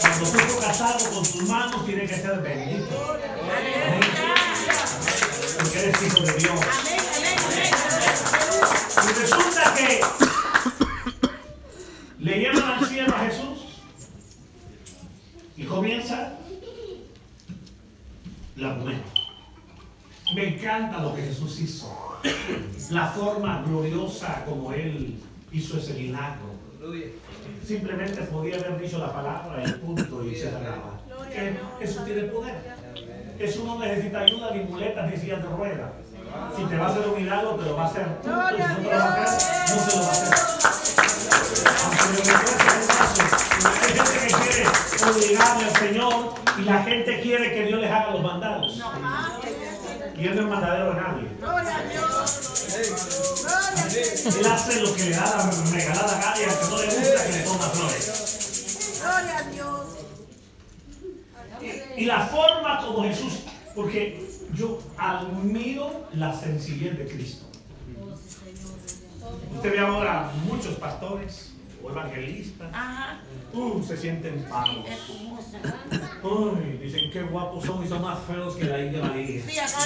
[0.01, 3.19] Cuando tú estás casado con tus manos, tiene que ser bendito.
[5.59, 6.61] Porque eres hijo de Dios.
[6.61, 7.71] Amén, amén, amén.
[9.05, 10.01] Y resulta que
[12.19, 13.44] le llevan al cielo a Jesús
[15.75, 16.33] comienza
[18.57, 19.03] la muerte.
[20.35, 22.19] Me encanta lo que Jesús hizo.
[22.91, 25.21] La forma gloriosa como Él
[25.53, 26.55] hizo ese milagro.
[27.67, 31.01] Simplemente podía haber dicho la palabra y punto y se acaba.
[31.33, 32.55] Que Jesús tiene poder.
[33.39, 35.91] Eso no necesita ayuda, ni muletas, ni sillas de ruedas.
[36.57, 38.07] Si te va a hacer un milagro, te lo va a hacer.
[38.23, 40.35] Y si no te lo va a hacer, no se lo va a hacer.
[41.85, 42.39] Aunque lo
[43.39, 43.44] que
[44.41, 44.67] quiere
[45.11, 48.81] obligarle al Señor y la gente quiere que Dios les haga los mandados.
[50.17, 51.29] Y Él no es mandadero de nadie.
[54.39, 57.27] Él hace lo que le da la regalada gana y al que no le gusta
[57.27, 58.05] que le toma flores.
[61.97, 63.41] Y la forma como Jesús,
[63.75, 67.47] porque yo admiro la sencillez de Cristo.
[69.55, 71.54] Usted ve ahora muchos pastores
[71.85, 73.21] o evangelistas, Ajá.
[73.53, 74.87] uh, se sienten pagos.
[76.23, 79.43] Uy, dicen qué guapos son y son más feos que la India María.
[79.47, 79.79] Sí, acá.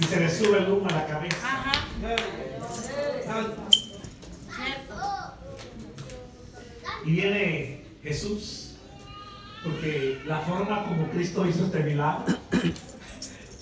[0.00, 1.36] Y se les sube el humo a la cabeza.
[1.44, 1.72] Ajá.
[7.04, 8.74] Y viene Jesús,
[9.62, 12.24] porque la forma como Cristo hizo este milagro,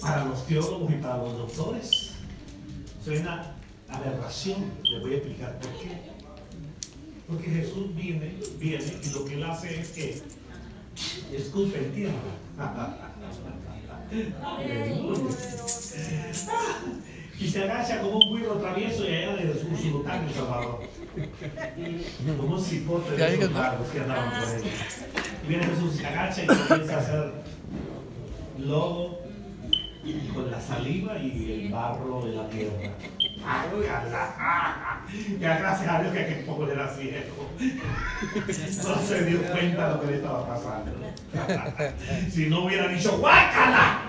[0.01, 2.13] para los teólogos y para los doctores,
[3.07, 3.55] es una
[3.89, 4.73] aberración.
[4.91, 6.17] Les voy a explicar por qué.
[7.29, 10.23] Porque Jesús viene, viene y lo que él hace es que
[11.35, 12.13] escupe en tierra.
[17.39, 20.81] Y se agacha como un cuido travieso y allá de su sultán El Salvador.
[22.39, 24.63] Como un cipote de esos largos que andaban por ahí.
[25.45, 27.33] Y viene Jesús, se agacha y comienza a hacer
[28.59, 29.26] lodo
[30.33, 32.90] con la saliva y el barro de la tierra.
[33.45, 35.03] ¡Ay, ala!
[35.40, 37.51] Ya gracias a Dios que aquel poco era ciego.
[37.59, 40.92] No se dio cuenta de lo que le estaba pasando.
[42.31, 44.01] Si no hubiera dicho ¡Guácala!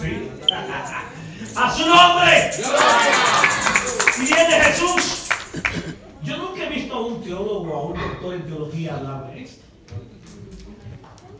[0.00, 0.28] ¿Sí?
[1.56, 2.50] ¡A su nombre!
[4.16, 5.28] Y viene Jesús.
[6.22, 9.42] Yo nunca he visto a un teólogo o a un doctor en teología hablar de
[9.42, 9.63] esto.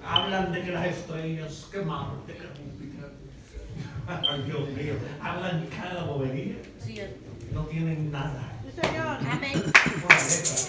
[0.06, 3.10] Hablan de que las estrellas, que Marte, que Júpiter.
[4.06, 4.94] Ay, Dios mío.
[5.22, 6.56] Hablan cada bobería.
[7.52, 8.52] No tienen nada.
[9.30, 9.52] Amén.
[9.54, 10.60] La neta.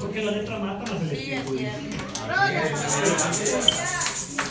[0.00, 1.68] Porque la letra mata más el Sí, es espíritu.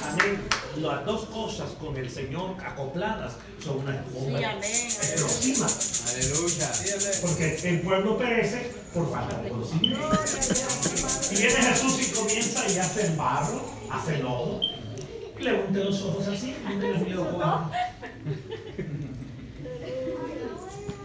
[0.03, 0.56] Amén.
[0.81, 5.67] Las dos cosas con el Señor acopladas son una bomba explosiva.
[6.11, 6.71] Aleluya.
[7.21, 10.09] Porque el pueblo perece por falta de conocimiento.
[11.31, 13.61] Y viene Jesús y comienza y hace barro,
[13.91, 14.61] hace lodo.
[15.39, 17.71] Y le unte los ojos así, y le miedo guapo.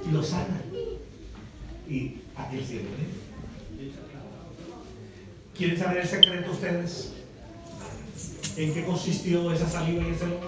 [0.06, 0.60] Y lo sana.
[1.88, 2.88] Y aquí el cielo.
[2.90, 3.92] ¿eh?
[5.56, 7.21] ¿Quieren saber el secreto ustedes?
[8.56, 10.40] ¿En qué consistió esa saliva y ese lodo?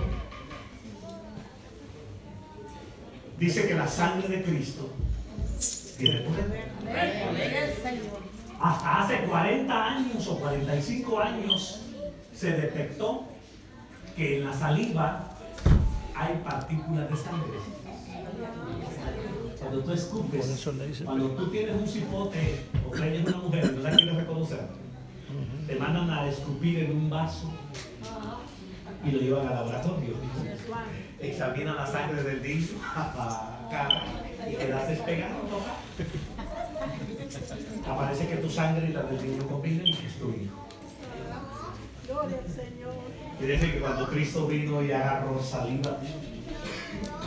[3.38, 4.90] Dice que la sangre de Cristo
[5.98, 6.70] tiene poder.
[8.60, 11.80] Hasta hace 40 años o 45 años
[12.34, 13.24] se detectó
[14.16, 15.36] que en la saliva
[16.14, 17.58] hay partículas de sangre.
[19.58, 20.68] Cuando tú escupes,
[21.04, 24.68] cuando tú tienes un cipote o preñas una mujer y no la quieres reconocer,
[25.66, 27.50] te mandan a escupir en un vaso
[29.04, 30.14] y lo llevan al laboratorio.
[31.20, 32.66] Examinan la sangre del niño,
[33.70, 34.02] cara,
[34.50, 35.34] y quedas despegado.
[37.86, 40.66] Aparece que tu sangre y la del niño combinan y que es tu hijo.
[43.40, 45.98] Y dice que cuando Cristo vino y agarró saliva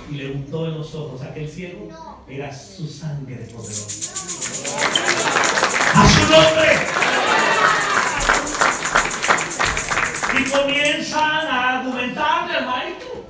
[0.09, 1.89] y le untó en los ojos a aquel ciego,
[2.27, 4.13] era su sangre poderosa.
[5.95, 7.06] ¡A su nombre!
[10.61, 13.25] Comienzan a argumentarle al maestro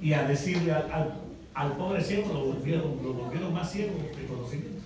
[0.00, 1.14] y a decirle al,
[1.54, 4.82] al- pobre ciego, lo volvieron, lo volvieron más ciego que conocimiento,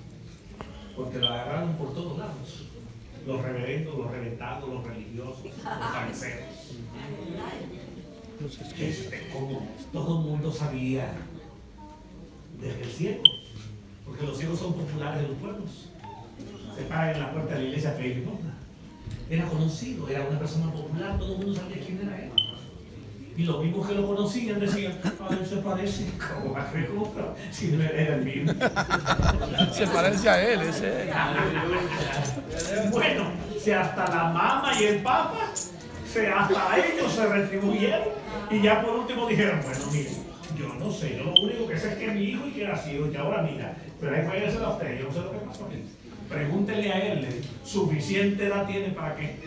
[0.97, 2.63] porque lo agarraron por todos lados.
[3.27, 6.41] Los reverendos, los reventados, los religiosos, los fariseos.
[8.79, 11.11] Este, como todo el mundo sabía
[12.61, 13.23] del ciego,
[14.05, 15.89] porque los ciegos son populares de los pueblos.
[16.77, 18.56] Se paran en la puerta de la iglesia a pedir limosna.
[19.29, 22.31] Era conocido, era una persona popular, todo el mundo sabía quién era él.
[23.37, 26.05] Y los mismos que lo conocían decían, a él se parece
[26.43, 28.53] como a pero si no era el mismo.
[29.73, 31.11] Se parece a él, ese.
[32.91, 33.25] Bueno,
[33.63, 38.09] si hasta la mamá y el papa, si hasta ellos se retribuyeron
[38.51, 40.11] y ya por último dijeron, bueno, mire,
[40.57, 42.79] yo no sé, yo lo único que sé es que mi hijo y que era
[42.79, 45.69] ciego y ahora mira, pero ahí fue a usted, yo no sé lo que pasó.
[46.29, 47.43] Pregúntele a él, ¿eh?
[47.65, 49.39] suficiente edad tiene para qué.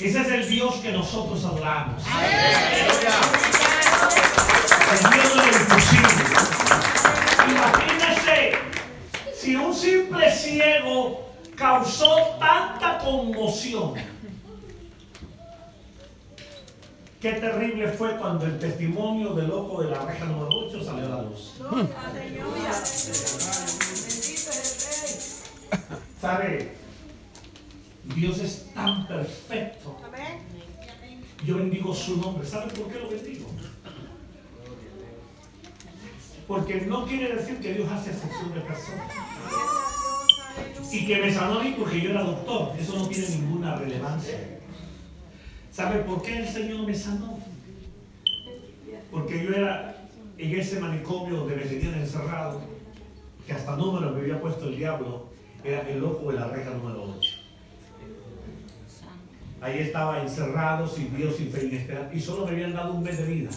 [0.00, 2.02] Ese es el Dios que nosotros adoramos.
[4.92, 6.24] El Dios de lo imposible.
[7.48, 8.52] Imagínese
[9.34, 14.13] si un simple ciego causó tanta conmoción.
[17.24, 21.08] Qué terrible fue cuando el testimonio del loco de la reja número 8 salió a
[21.08, 21.54] la luz.
[26.20, 26.72] ¿Sabe?
[28.14, 29.96] Dios es tan perfecto.
[31.46, 32.46] Yo bendigo su nombre.
[32.46, 33.46] ¿Sabe por qué lo bendigo?
[36.46, 39.10] Porque no quiere decir que Dios hace excepción de personas.
[40.92, 42.74] Y que me sanó a mí porque yo era doctor.
[42.78, 44.60] Eso no tiene ninguna relevancia.
[45.74, 47.36] ¿Sabe por qué el Señor me sanó?
[49.10, 49.96] Porque yo era
[50.38, 52.60] en ese manicomio donde me tenían encerrado,
[53.44, 55.30] que hasta número me había puesto el diablo,
[55.64, 57.30] era el loco de la reja número 8.
[59.60, 63.02] Ahí estaba encerrado, sin Dios, sin fe, sin esperanza, y solo me habían dado un
[63.02, 63.50] mes de vida.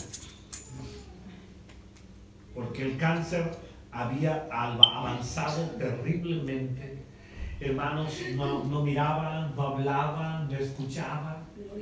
[2.55, 3.51] Porque el cáncer
[3.91, 6.97] había avanzado terriblemente.
[7.59, 11.36] Hermanos, no, no miraban, no hablaban, no escuchaban.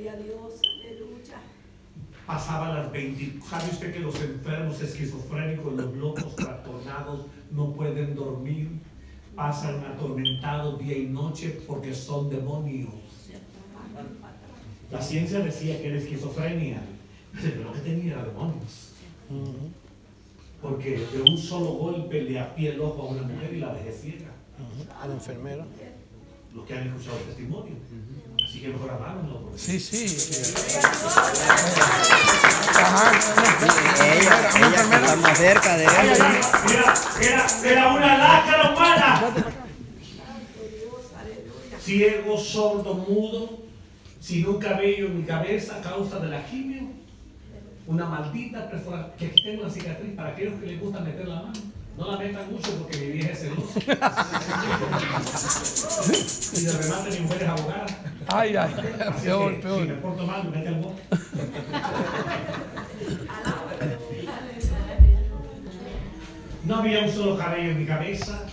[0.06, 1.40] Gloria a Dios, aleluya.
[2.26, 3.40] Pasaban las 20.
[3.44, 8.68] ¿Sabe usted que los enfermos esquizofrénicos, los locos trastornados, no pueden dormir?
[9.34, 12.94] Pasan atormentados día y noche porque son demonios.
[14.92, 16.82] La ciencia decía que era esquizofrenia,
[17.42, 18.92] pero lo que tenía era demonios.
[20.62, 23.90] Porque de un solo golpe le apía el ojo a una mujer y la dejé
[23.92, 24.30] ciega.
[25.02, 25.66] A la enfermera.
[26.56, 27.76] Los que han escuchado el testimonio.
[28.44, 29.40] Así que mejor habláronlo.
[29.42, 30.54] porque- Sí, sí.
[32.74, 33.12] Ajá,
[34.04, 35.90] Ella, ella está más cerca de él.
[35.90, 39.22] Era, era, era una lacra humana.
[41.80, 43.58] Ciego, sordo, mudo,
[44.20, 46.82] sin un cabello en mi cabeza a causa de la quimio.
[47.86, 49.12] Una maldita perforación.
[49.18, 51.52] Que aquí tengo una cicatriz para aquellos que les gusta meter la mano.
[51.96, 53.80] No la metan mucho porque mi vieja es celosa.
[56.54, 57.86] y de remate mi mujer es abogada.
[58.28, 58.74] Ay, ay,
[59.08, 60.00] Así peor, que, Si me peor.
[60.00, 61.02] porto mal, me mete al bote.
[66.64, 68.44] No había un solo cabello en mi cabeza,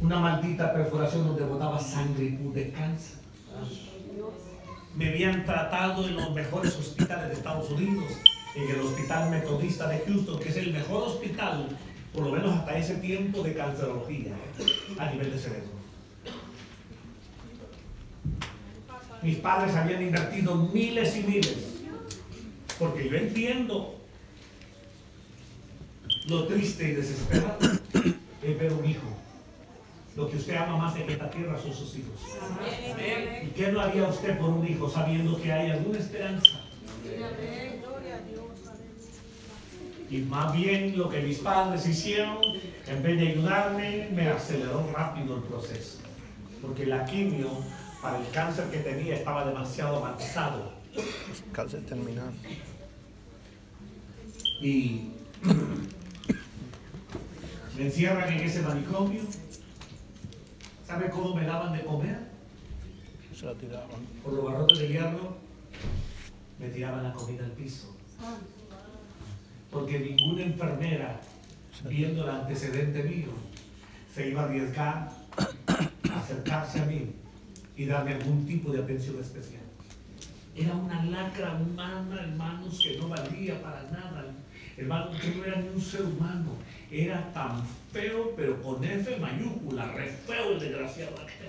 [0.00, 3.18] una maldita perforación donde botaba sangre y pude cáncer.
[4.96, 8.04] Me habían tratado en los mejores hospitales de Estados Unidos,
[8.54, 11.68] en el Hospital Metodista de Houston, que es el mejor hospital,
[12.14, 14.96] por lo menos hasta ese tiempo, de cancerología ¿eh?
[14.98, 15.74] a nivel de cerebro.
[19.22, 21.56] Mis padres habían invertido miles y miles,
[22.78, 23.98] porque yo entiendo
[26.26, 27.58] lo triste y desesperado
[28.42, 29.08] es ver un hijo.
[30.16, 32.20] Lo que usted ama más en esta tierra son sus hijos.
[33.42, 36.60] ¿Y qué no haría usted por un hijo sabiendo que hay alguna esperanza?
[40.10, 42.38] Y más bien lo que mis padres hicieron,
[42.86, 45.98] en vez de ayudarme, me aceleró rápido el proceso.
[46.60, 47.50] Porque la quimio
[48.02, 50.72] para el cáncer que tenía estaba demasiado avanzado.
[51.52, 52.32] Cáncer terminal.
[54.60, 55.08] Y
[57.76, 59.22] me encierran en ese manicomio.
[60.86, 62.18] ¿Sabe cómo me daban de comer?
[63.34, 64.00] Se la tiraban.
[64.22, 65.36] Por los barrotes de hierro
[66.58, 67.96] me tiraban la comida al piso.
[69.74, 71.20] Porque ninguna enfermera,
[71.88, 73.32] viendo el antecedente mío,
[74.14, 77.10] se iba a arriesgar a acercarse a mí
[77.76, 79.64] y darme algún tipo de atención especial.
[80.54, 84.26] Era una lacra humana, hermanos, que no valía para nada.
[84.76, 86.52] Hermanos, que no era ni un ser humano.
[86.88, 87.60] Era tan
[87.92, 91.43] feo, pero con F mayúscula, re feo el desgraciado aquel.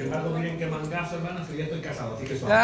[0.00, 2.54] Embargo, miren qué mangazo, hermanas, que ya estoy casado, así que suave.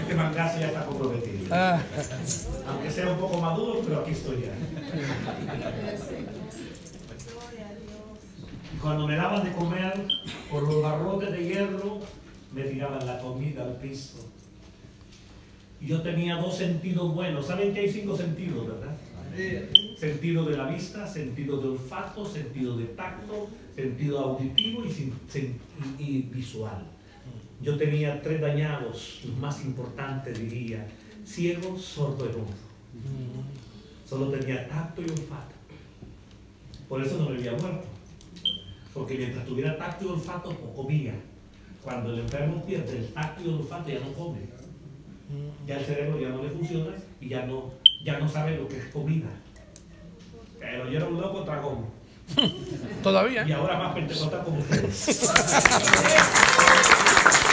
[0.00, 1.46] Este mangazo ya está comprometido.
[1.50, 1.80] Ah,
[2.68, 4.52] Aunque sea un poco maduro, pero aquí estoy ya.
[8.74, 10.06] Y cuando me daban de comer
[10.50, 12.00] por los barrotes de hierro,
[12.52, 14.18] me tiraban la comida al piso.
[15.80, 17.46] Y yo tenía dos sentidos buenos.
[17.46, 18.96] ¿Saben que hay cinco sentidos, verdad?
[19.96, 24.82] Sentido de la vista, sentido de olfato, sentido de tacto, sentido auditivo
[25.98, 26.84] y, visual.
[27.62, 30.88] Yo tenía tres dañados, los más importantes diría,
[31.24, 33.44] ciego, sordo y mudo.
[34.08, 35.54] Solo tenía tacto y olfato.
[36.88, 37.86] Por eso no me había muerto.
[38.92, 41.14] Porque mientras tuviera tacto y olfato, comía.
[41.84, 44.40] Cuando el enfermo pierde el tacto y el olfato, ya no come.
[45.66, 47.70] Ya el cerebro ya no le funciona y ya no,
[48.02, 49.28] ya no sabe lo que es comida.
[50.60, 51.86] Pero yo era un loco tragón.
[53.02, 55.30] Todavía, y ahora más pentecostal como ustedes.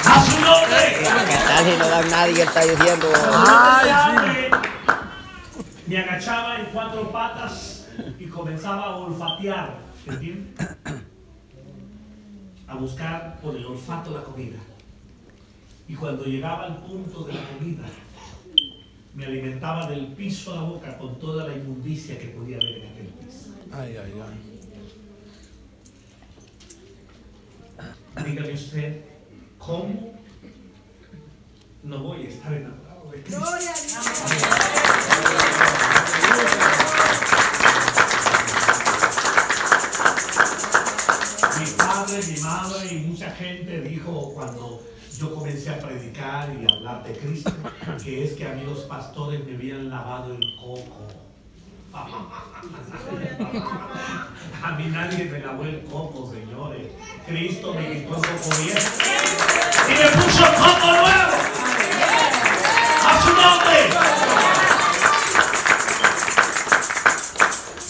[0.06, 0.98] ¡A su nombre!
[1.00, 2.44] ¿Qué tal si no dan nadie?
[2.44, 3.08] Está diciendo.
[3.34, 4.50] Ay,
[5.88, 7.88] Me agachaba en cuatro patas
[8.20, 10.68] y comenzaba a olfatear, ¿entiendes?
[12.68, 14.58] A buscar por el olfato la comida.
[15.88, 17.84] Y cuando llegaba al punto de la comida,
[19.16, 22.92] me alimentaba del piso a la boca con toda la inmundicia que podía haber en
[22.92, 23.56] aquel piso.
[23.72, 24.56] Ay, ay, ay.
[28.26, 29.02] Dígame usted,
[29.58, 30.14] ¿cómo
[31.84, 33.42] no voy a estar enamorado de Cristo?
[41.60, 44.84] Mi padre, mi madre y mucha gente dijo cuando
[45.18, 47.52] yo comencé a predicar y a hablar de Cristo,
[48.04, 51.08] que es que a mí los pastores me habían lavado el coco.
[54.62, 56.92] A mí nadie me lavó el coco, señores.
[57.26, 58.80] Cristo me quitó el coco viejo
[59.88, 61.38] y me puso coco nuevo.
[63.08, 63.90] A su nombre.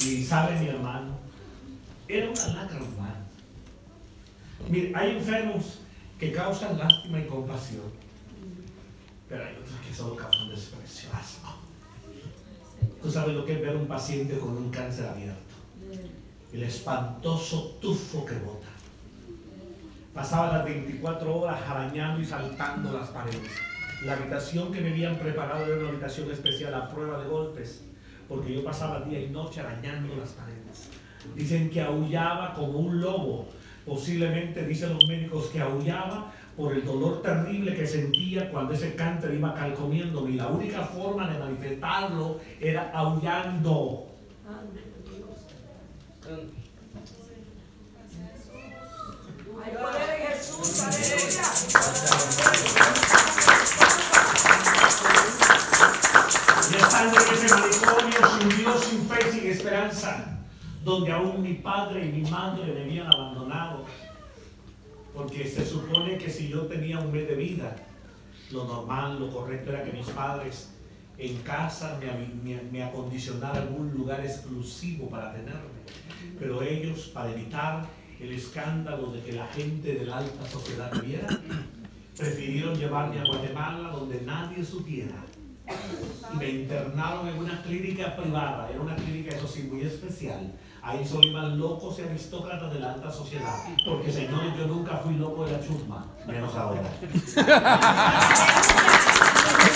[0.01, 1.17] Y sabe mi hermano,
[2.07, 3.25] era una lacra humana.
[4.69, 5.79] Mire, hay enfermos
[6.19, 8.04] que causan lástima y compasión,
[9.35, 11.09] pero hay otros que solo causan desprecio.
[11.13, 11.55] asco.
[13.01, 15.55] Tú sabes lo que es ver un paciente con un cáncer abierto,
[16.53, 18.67] el espantoso tufo que bota.
[20.13, 23.51] Pasaba las 24 horas arañando y saltando las paredes.
[24.05, 27.83] La habitación que me habían preparado era una habitación especial a prueba de golpes,
[28.29, 30.89] porque yo pasaba día y noche arañando las paredes.
[31.35, 33.49] Dicen que aullaba como un lobo.
[33.85, 39.33] Posiblemente, dicen los médicos, que aullaba por el dolor terrible que sentía cuando ese cáncer
[39.33, 40.31] iba calcomiéndome.
[40.31, 44.07] Y la única forma de manifestarlo era aullando.
[56.71, 60.39] Y estando en ese manicomio sin Dios, sin fe, sin esperanza,
[60.83, 63.85] donde aún mi padre y mi madre me habían abandonado.
[65.15, 67.75] Porque se supone que si yo tenía un mes de vida,
[68.51, 70.71] lo normal, lo correcto era que mis padres
[71.17, 75.85] en casa me, me, me acondicionaran un lugar exclusivo para tenerme.
[76.37, 77.85] Pero ellos, para evitar
[78.19, 81.27] el escándalo de que la gente de la alta sociedad viera,
[82.17, 85.23] prefirieron llevarme a Guatemala donde nadie supiera
[86.33, 90.53] y me internaron en una clínica privada, era una clínica eso sí muy especial.
[90.85, 95.15] Ahí solo iban locos y aristócratas de la alta sociedad, porque señores, yo nunca fui
[95.15, 96.83] loco de la chusma, menos ahora.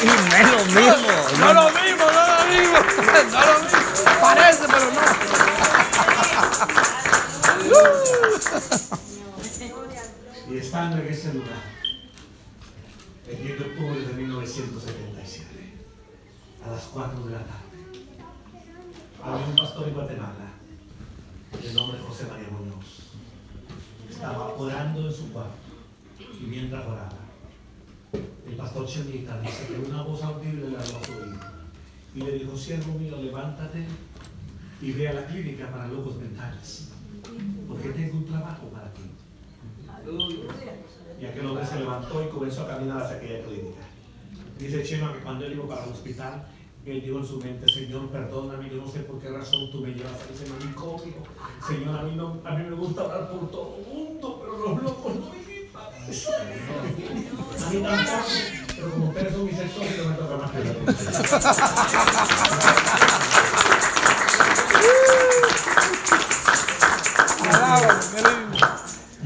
[0.01, 1.11] Y no es lo mismo.
[1.39, 2.77] No lo mismo, no lo mismo.
[3.31, 3.79] No lo mismo.
[4.21, 5.01] Parece, pero no.
[10.49, 11.63] Y estando en ese lugar,
[13.27, 15.73] el 10 de octubre de 1977,
[16.65, 17.63] a las 4 de la tarde,
[19.23, 20.48] había un pastor en Guatemala,
[21.57, 23.09] de nombre José María Muñoz.
[24.09, 25.53] Estaba orando en su cuarto,
[26.19, 27.17] y mientras oraba,
[28.47, 31.39] el pastor Chemita dice que una voz audible le habló a su oído,
[32.15, 33.85] y le dijo, siervo mío, levántate
[34.81, 36.89] y ve a la clínica para locos mentales,
[37.67, 39.01] porque tengo un trabajo para ti.
[41.21, 43.81] Y aquel hombre se levantó y comenzó a caminar hacia aquella clínica.
[44.57, 46.47] Dice Chema que cuando él iba para el hospital,
[46.85, 49.89] él dijo en su mente, Señor, perdóname, yo no sé por qué razón tú me
[49.89, 51.15] llevas a ese manicomio.
[51.65, 54.83] Señor, a mí, no, a mí me gusta hablar por todo el mundo, pero los
[54.83, 55.83] locos no me invitan.
[57.63, 58.23] A mí tampoco,
[58.75, 60.79] pero como ustedes son mis sexos, yo me toca más que lindo.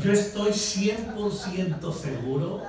[0.03, 2.61] Yo estoy 100% seguro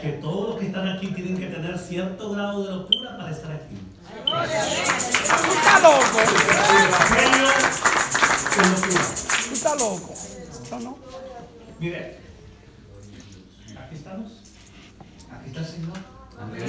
[0.00, 3.50] que todos los que están aquí tienen que tener cierto grado de locura para estar
[3.52, 3.76] aquí.
[4.24, 6.20] Tú estás loco.
[6.20, 9.04] El evangelio es locura.
[9.48, 10.14] Tú estás loco.
[10.70, 10.98] ¿No, no?
[11.80, 12.18] Mire,
[13.78, 14.32] aquí estamos.
[15.32, 15.96] Aquí está el Señor.
[16.56, 16.68] En-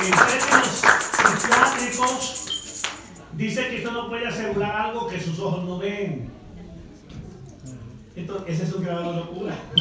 [0.00, 0.82] En términos
[1.40, 2.82] psiquiátricos,
[3.32, 6.32] dice que usted no puede asegurar algo que sus ojos no ven.
[8.18, 9.54] Entonces, ese es un grado de locura.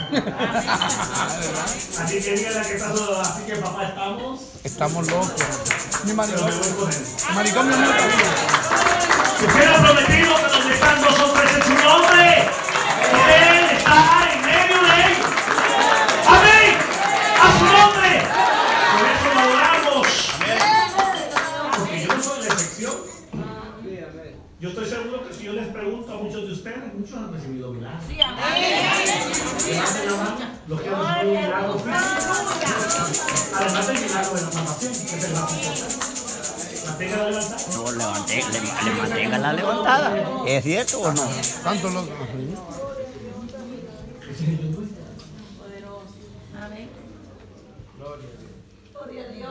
[2.00, 5.34] Así que dígale que está solo, así que papá estamos, Estamos locos.
[6.06, 6.98] Mi con él.
[7.34, 7.74] mi.
[9.48, 12.50] Usted ha prometido que donde están dos hombres en su nombre,
[25.88, 28.04] pregunto a muchos de ustedes, muchos han recibido milagros.
[28.10, 28.64] Sí, amén.
[30.68, 31.82] Los que han recibido milagros
[33.56, 36.08] Además del milagro de la salvación, que es el más importante.
[37.74, 40.46] No, levanté, le, le mantenga la levantada.
[40.46, 41.24] ¿Es cierto o no?
[41.64, 42.06] Tanto los.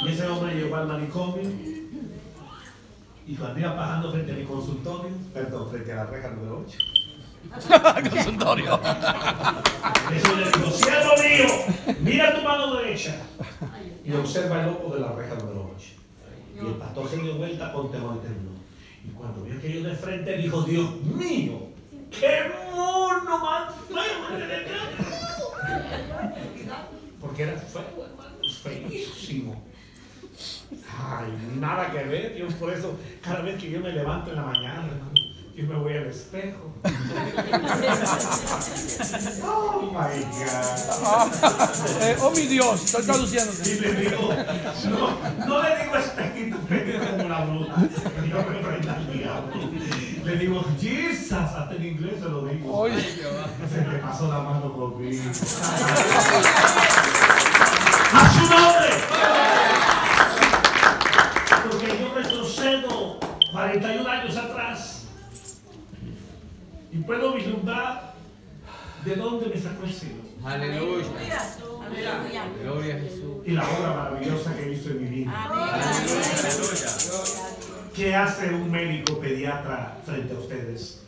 [0.04, 1.75] Y ese hombre llegó al manicomio
[3.26, 6.78] y cuando iba pasando frente a mi consultorio, perdón, frente a la reja número 8,
[8.10, 8.80] Consultorio.
[10.10, 13.16] Le dijo, siervo mío, mira tu mano derecha
[14.04, 15.86] y observa el ojo de la reja número 8.
[16.54, 18.52] Y el pastor se dio vuelta con temor tembló.
[19.04, 21.68] Y cuando vio aquello de frente, dijo, Dios mío,
[22.10, 24.02] qué mono más feo
[27.20, 29.65] Porque era feo, hermano, feísimo.
[30.98, 32.36] Ay, nada que ver.
[32.36, 35.12] Yo por eso, cada vez que yo me levanto en la mañana, hermano,
[35.56, 36.70] yo me voy al espejo.
[39.42, 41.32] oh my God.
[42.02, 43.70] Eh, oh mi Dios, estoy traduciéndote.
[43.70, 44.34] Y le digo,
[44.90, 47.74] no, no le digo espejito, le digo como la bruja.
[48.28, 49.54] Yo me diablo.
[50.26, 52.76] Le digo, Jesus, hasta en inglés se lo digo.
[52.76, 53.00] Oye.
[53.00, 55.22] Se me pasó la mano conmigo.
[58.12, 58.90] ¡A su nombre!
[61.70, 63.20] Porque yo retrocedo
[63.52, 64.96] 41 años atrás
[66.96, 68.14] y puedo vislumbrar
[69.04, 71.06] de dónde me sacó el Señor Aleluya.
[72.62, 73.36] Gloria a Jesús.
[73.44, 75.44] y la obra maravillosa que hizo en mi vida.
[75.44, 76.88] Aleluya.
[77.94, 81.02] ¿Qué hace un médico pediatra frente a ustedes?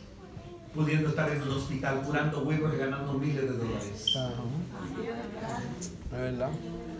[0.73, 4.17] Pudiendo estar en un hospital curando huevos y ganando miles de dólares.
[6.11, 6.49] Verdad.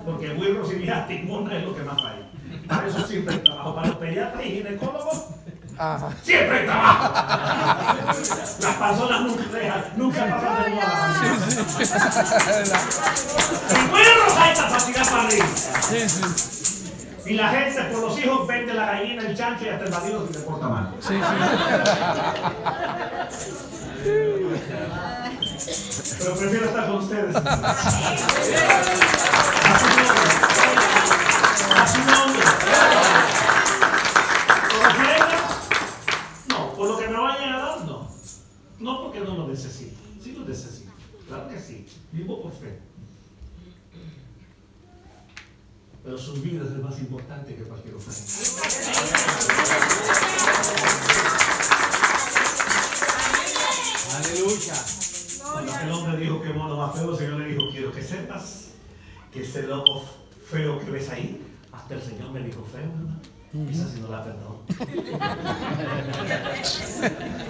[0.06, 2.30] Porque huevos y timona es lo que más hay.
[2.68, 3.76] Para eso siempre hay trabajo.
[3.76, 5.26] Para los pediatras y ginecólogos,
[5.80, 6.10] Ajá.
[6.24, 7.14] siempre hay trabajo.
[8.60, 11.16] Las personas nunca dejan, nunca pasan de moda.
[11.80, 11.92] Es
[12.46, 12.80] verdad.
[13.70, 15.46] Sin huevos hay capacidad para arriba.
[15.90, 16.22] Sí, sí.
[17.28, 20.26] Y la gente por los hijos vende la gallina, el chancho y hasta el marido
[20.28, 20.94] si le porta mal.
[21.00, 21.20] Sí, sí.
[26.20, 27.36] Pero prefiero estar con ustedes.
[27.36, 27.42] A
[31.88, 32.44] su nombre.
[32.44, 33.29] ¿Por
[36.80, 38.08] por lo que me vayan a dar, no.
[38.80, 39.98] No porque no lo necesito.
[40.24, 40.94] Sí lo necesito.
[41.28, 41.86] Claro que sí.
[42.14, 42.80] Vivo por fe.
[46.02, 48.22] Pero sus vidas es más importante que cualquier ofrenda.
[54.16, 54.76] Aleluya.
[55.52, 58.70] Cuando aquel hombre dijo que mono más feo, el Señor le dijo, quiero que sepas
[59.34, 60.06] que ese loco
[60.50, 63.20] feo que ves ahí, hasta el Señor me dijo feo, hermano.
[63.52, 64.58] Esa sí no la perdón.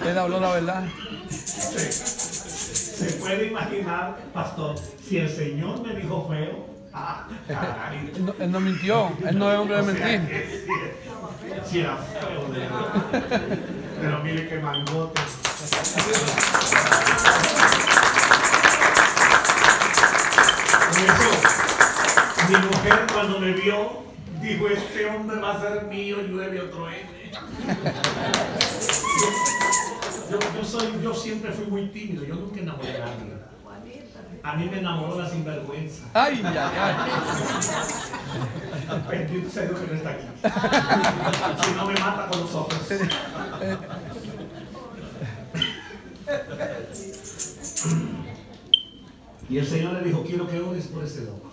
[0.08, 0.84] Él habló la verdad.
[1.28, 4.76] Se, se puede imaginar, pastor,
[5.06, 8.12] si el Señor me dijo feo, ah, caray.
[8.16, 9.12] Él no, él no mintió.
[9.26, 10.20] Él no es hombre de mentir.
[10.64, 13.58] sí, sí era feo, de verdad.
[14.00, 15.20] Pero mire qué mangote.
[15.94, 16.12] Por
[21.04, 21.30] eso,
[22.48, 24.09] mi mujer cuando me vio,
[24.40, 27.10] dijo, este hombre va a ser mío y llueve otro N.
[30.30, 33.40] Yo, yo soy, yo siempre fui muy tímido, yo nunca enamoré a nadie.
[34.42, 36.04] A mí me enamoró la sinvergüenza.
[36.14, 37.10] Ay, ay, ay.
[39.10, 40.24] Bendito sea Dios que no está aquí.
[41.62, 42.74] Si no me mata con los ojos.
[49.48, 51.52] Y el Señor le dijo, quiero que ores por ese loco.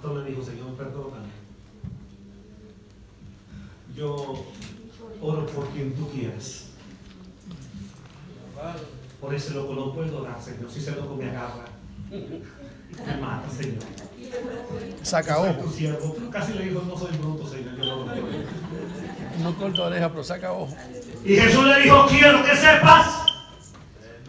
[0.00, 1.26] Pastor le dijo, Señor, perdóname.
[3.96, 4.44] Yo
[5.20, 6.66] oro por quien tú quieras.
[9.20, 10.70] Por ese loco no puedo orar, Señor.
[10.70, 11.64] Si ese loco me agarra,
[12.12, 13.82] me mata, Señor.
[15.64, 16.16] Tu siervo.
[16.30, 17.76] Casi le dijo, no soy bruto, Señor.
[17.76, 18.06] Yo
[19.42, 20.76] no corta oreja, pero saca ojo.
[21.24, 23.24] Y Jesús le dijo, quiero que sepas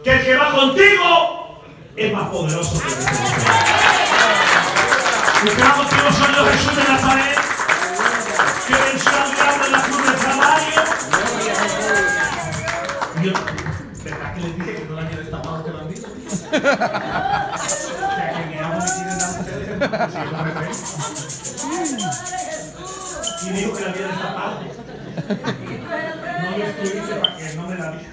[0.03, 1.61] que el que va contigo
[1.95, 3.98] es más poderoso que el
[5.41, 5.63] El que yo,
[6.51, 7.39] Jesús de Nazaret,
[8.67, 10.83] que venció diablo en la cruz del Calvario.
[13.15, 13.31] Y yo,
[14.03, 16.07] ¿verdad que les dije que no la había destapado este bandido?
[16.09, 16.13] O
[18.09, 19.69] sea, que ni amo ni quieren dar ustedes.
[23.41, 24.59] Y dijo que la había destapado.
[26.41, 28.09] No lo escribiste para que no me la diga.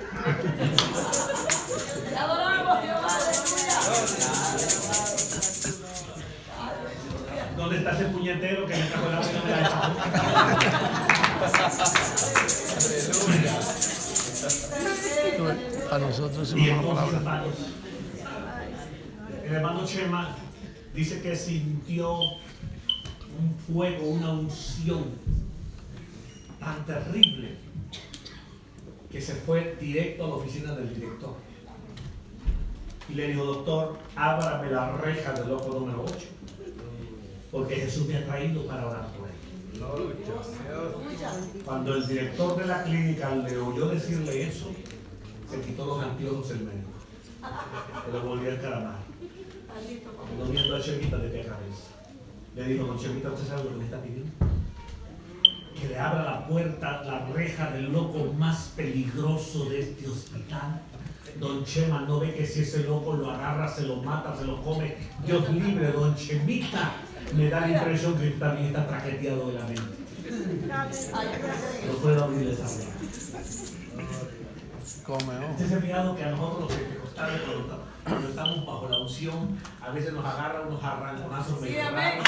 [7.87, 9.63] Está ese puñetero que me trajo la vida de
[15.41, 17.17] la A nosotros es una palabra.
[17.19, 17.55] hermanos,
[19.45, 20.37] El hermano Chema
[20.95, 25.05] dice que sintió un fuego, una unción
[26.59, 27.55] tan terrible
[29.13, 31.37] que se fue directo a la oficina del director.
[33.09, 36.37] Y le dijo, doctor, ábrame la reja del loco número 8.
[37.51, 39.35] Porque Jesús me ha traído para orar por él.
[41.65, 44.71] Cuando el director de la clínica le oyó decirle eso,
[45.51, 46.91] se quitó los anteojos el médico.
[48.05, 48.97] Se lo volvió a encaramar.
[50.39, 51.91] No viendo a Chemita de qué cabeza.
[52.55, 54.31] Le dijo, don Chemita, ¿usted sabe lo que me está pidiendo?
[55.79, 60.81] Que le abra la puerta, la reja del loco más peligroso de este hospital.
[61.39, 64.63] Don Chema no ve que si ese loco lo agarra, se lo mata, se lo
[64.63, 64.97] come.
[65.27, 66.95] Dios libre, don Chemita.
[67.35, 69.83] Me da la impresión que también está traqueteado de la mente.
[71.87, 72.67] No puedo abrirle esa.
[75.05, 75.53] Come, oh.
[75.53, 77.41] ¿Usted se ha fijado que a nosotros los pentecostales
[78.05, 82.25] cuando, estamos bajo la unción, a veces nos agarran unos arranconazos medio raros?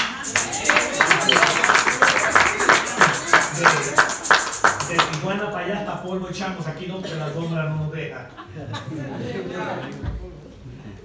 [4.87, 7.91] De, de Tijuana para allá hasta polvo echamos, aquí no, porque la alfombra no nos
[7.91, 8.29] deja.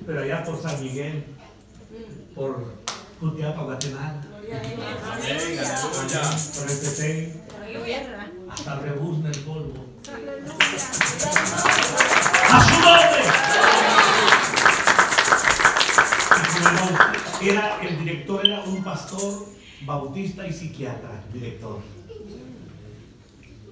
[0.07, 1.25] Pero allá por San Miguel,
[2.37, 2.84] por
[3.31, 4.21] Guatemala,
[5.13, 6.21] Amén, aleluya.
[6.55, 7.43] por el Tetén,
[8.51, 9.87] hasta rebuzna el polvo.
[12.51, 13.25] ¡A su nombre!
[17.51, 19.47] Era, el director era un pastor
[19.87, 21.81] bautista y psiquiatra, director.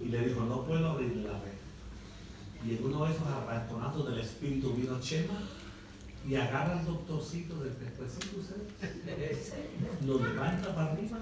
[0.03, 1.53] Y le dijo, no puedo abrirle la red.
[2.67, 5.39] Y en uno de esos arranconazos del espíritu vino Chema
[6.29, 8.37] y agarra al doctorcito del pescuecito.
[10.07, 11.19] Lo levanta para arriba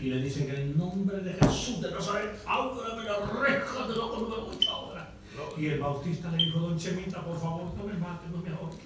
[0.00, 3.94] y le dice que en el nombre de Jesús de Nazaret, ábrame la reja de
[3.94, 5.08] loco número 8 ahora.
[5.56, 8.82] Y el bautista le dijo, don Chemita, por favor, no me mate, no me ahorque.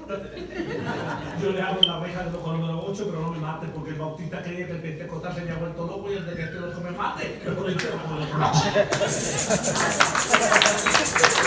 [1.43, 3.97] Yo le abro la reja del loco número 8, pero no me mate, porque el
[3.97, 6.81] bautista creía que el pentecostal se había vuelto loco y el de que este loco
[6.81, 7.41] me mate.
[7.45, 8.29] Pero lo hicieron por el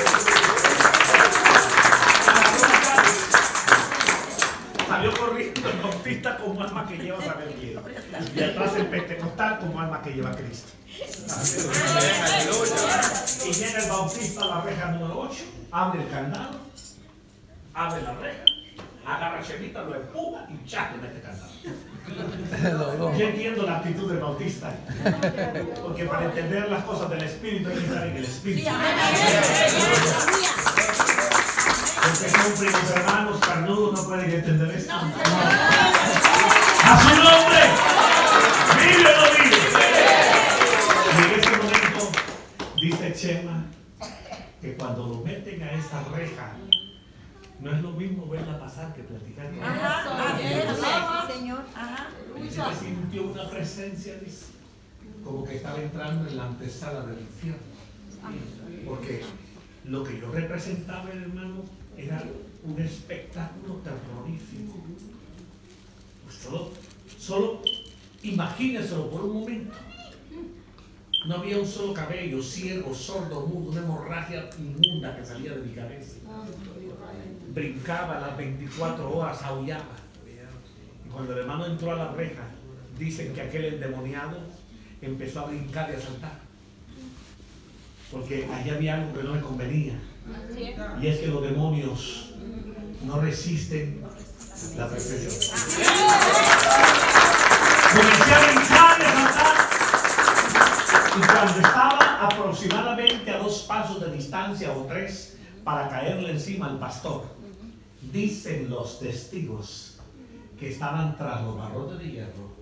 [6.10, 7.80] bautista como alma que lleva saber quién.
[8.36, 10.72] Y atrás el pentecostal como alma que lleva Cristo.
[11.30, 12.76] Amén, aleluya.
[13.46, 15.36] Y llega el bautista a la reja número 8,
[15.72, 16.60] abre el candado,
[17.74, 18.44] abre la reja,
[19.06, 21.50] agarra a Chemita, lo empuja y ya le mete candado.
[23.18, 24.76] Yo entiendo la actitud del bautista.
[25.82, 28.70] Porque para entender las cosas del espíritu hay que estar en el espíritu.
[32.02, 34.94] Porque son primos hermanos carnudos no pueden entender esto.
[36.84, 37.60] ¡A su nombre!
[38.80, 39.60] ¡Vive o no vive!
[41.06, 42.02] Y en ese momento
[42.82, 43.58] dice Chema
[44.62, 46.54] que cuando lo meten a esa reja,
[47.60, 51.28] no es lo mismo verla pasar que platicar con ella.
[51.28, 51.64] Señor.
[51.76, 52.08] Ajá.
[52.36, 54.46] Que sintió una presencia, dice,
[55.24, 57.62] como que estaba entrando en la antesala del infierno.
[58.86, 59.24] Porque
[59.86, 61.66] lo que yo representaba, hermano,
[62.06, 62.24] era
[62.64, 64.78] un espectáculo terrorífico.
[66.24, 66.70] Pues solo,
[67.18, 67.62] solo
[68.24, 69.76] imagínenselo por un momento.
[71.28, 75.74] No había un solo cabello, ciego, sordo, mudo, una hemorragia inmunda que salía de mi
[75.74, 76.18] cabeza.
[77.54, 79.98] Brincaba las 24 horas, aullaba.
[81.06, 82.44] Y cuando el hermano entró a la reja,
[82.98, 84.38] dicen que aquel endemoniado
[85.02, 86.49] empezó a brincar y a saltar.
[88.12, 90.00] Porque allí había algo que no le convenía.
[91.02, 92.34] Y es que los demonios
[93.06, 94.04] no resisten
[94.78, 95.56] la presencia.
[97.92, 99.70] Comencé a brincar y a saltar.
[101.18, 106.80] Y cuando estaba aproximadamente a dos pasos de distancia o tres para caerle encima al
[106.80, 107.26] pastor,
[108.12, 109.98] dicen los testigos
[110.60, 112.59] que estaban tras los barrotes de hierro,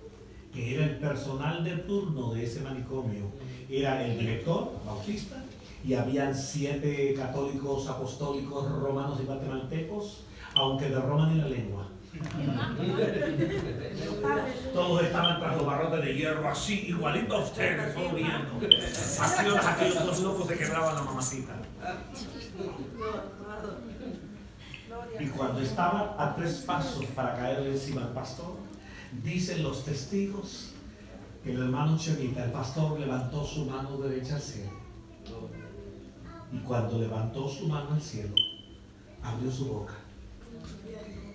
[0.58, 3.26] que era el personal de turno de ese manicomio,
[3.70, 5.36] era el director, bautista,
[5.84, 10.24] y habían siete católicos apostólicos romanos y guatemaltecos,
[10.56, 11.86] aunque de Roma ni la lengua.
[14.74, 18.58] Todos estaban tras los barrotes de hierro, así, igualito a ustedes, todos viendo.
[19.20, 21.54] Así los aquellos dos locos se quebraban la mamacita.
[25.20, 28.56] Y cuando estaba a tres pasos para caerle encima al pastor,
[29.22, 30.70] dicen los testigos
[31.42, 34.70] que el hermano Chemita, el pastor, levantó su mano derecha al cielo.
[36.52, 38.34] Y cuando levantó su mano al cielo,
[39.22, 39.94] abrió su boca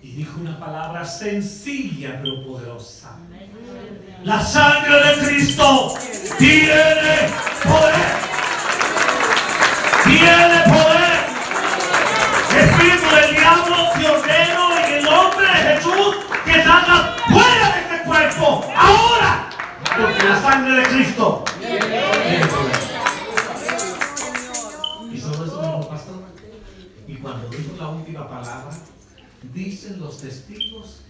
[0.04, 3.16] y dijo una palabra sencilla pero poderosa.
[4.22, 5.94] La sangre de Cristo
[6.38, 7.30] tiene
[7.64, 8.12] poder.
[10.04, 11.24] Tiene poder.
[12.54, 13.76] Espíritu del diablo,
[14.14, 15.80] ordeno en el nombre de
[18.14, 19.50] cuerpo ahora,
[19.80, 21.44] porque la sangre de Cristo.
[25.12, 26.14] Y sobre eso dijo pastor.
[27.08, 28.70] Y cuando dijo la última palabra,
[29.52, 31.00] dicen los testigos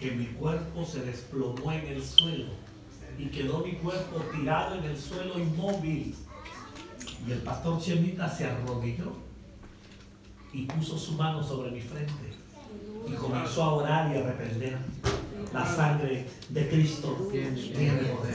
[0.00, 2.50] que mi cuerpo se desplomó en el suelo
[3.16, 6.16] y quedó mi cuerpo tirado en el suelo inmóvil.
[7.26, 9.12] Y el pastor Chemita se arrodilló
[10.52, 12.34] y puso su mano sobre mi frente
[13.06, 14.78] y comenzó a orar y a reprender.
[15.52, 18.34] La sangre de Cristo tiene poder.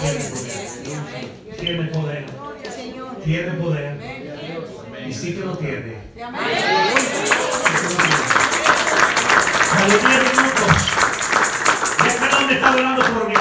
[0.00, 0.76] Tiene poder.
[1.58, 2.26] Tiene poder.
[3.24, 5.06] Tiene poder.
[5.08, 5.96] Y sí que lo tiene.
[6.04, 6.36] Sí que lo
[7.96, 8.16] tiene.
[9.72, 10.72] A los 10 minutos,
[12.02, 12.10] ya
[12.54, 13.34] está orando por mí.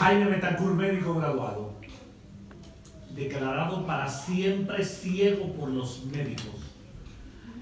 [0.00, 1.74] Jaime Betancourt, médico graduado,
[3.14, 6.56] declarado para siempre ciego por los médicos.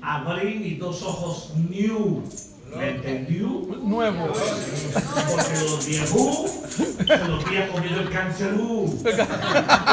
[0.01, 2.23] Abrí mis dos ojos new.
[2.75, 3.47] ¿Me entendió?
[3.83, 4.33] Nuevo.
[5.31, 6.51] Porque los viejos
[7.07, 8.99] se los había comido el cancerú.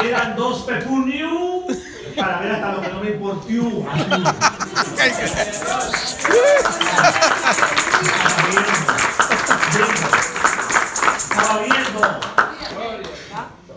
[0.04, 1.66] Eran dos pepuniu
[2.16, 3.48] para ver hasta lo que no me importó.
[11.30, 12.00] Estaba viendo.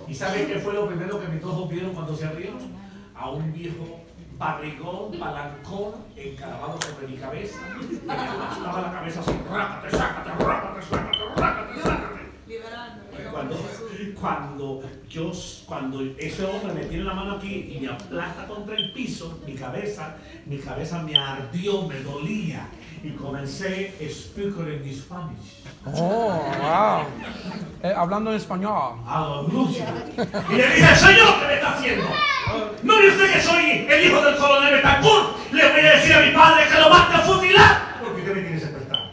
[0.08, 2.76] ¿Y saben qué fue lo primero que mis ojos vieron cuando se abrieron?
[3.16, 4.07] A un viejo
[4.38, 7.60] barrigón, palancón, encaravado sobre mi cabeza.
[7.80, 12.18] Que me aplastaba la cabeza así, rácate, sácate, rácate, sácate, rácate, sácate.
[13.32, 13.56] Cuando,
[14.20, 15.32] cuando yo,
[15.66, 19.54] cuando ese hombre me tiene la mano aquí y me aplasta contra el piso, mi
[19.54, 22.68] cabeza, mi cabeza me ardió, me dolía.
[23.04, 25.64] Y comencé a speaker in Spanish.
[25.86, 27.06] Oh, wow.
[27.84, 29.00] Eh, hablando en español.
[29.06, 29.86] Aleluya.
[30.50, 32.06] Y le dije, Señor, ¿qué me está haciendo?
[32.84, 35.52] ¿No ve usted que soy el hijo del coronel Betancourt?
[35.52, 37.78] Le voy a decir a mi padre que lo mande a fusilar.
[38.04, 39.12] Porque usted me tiene secuestrado.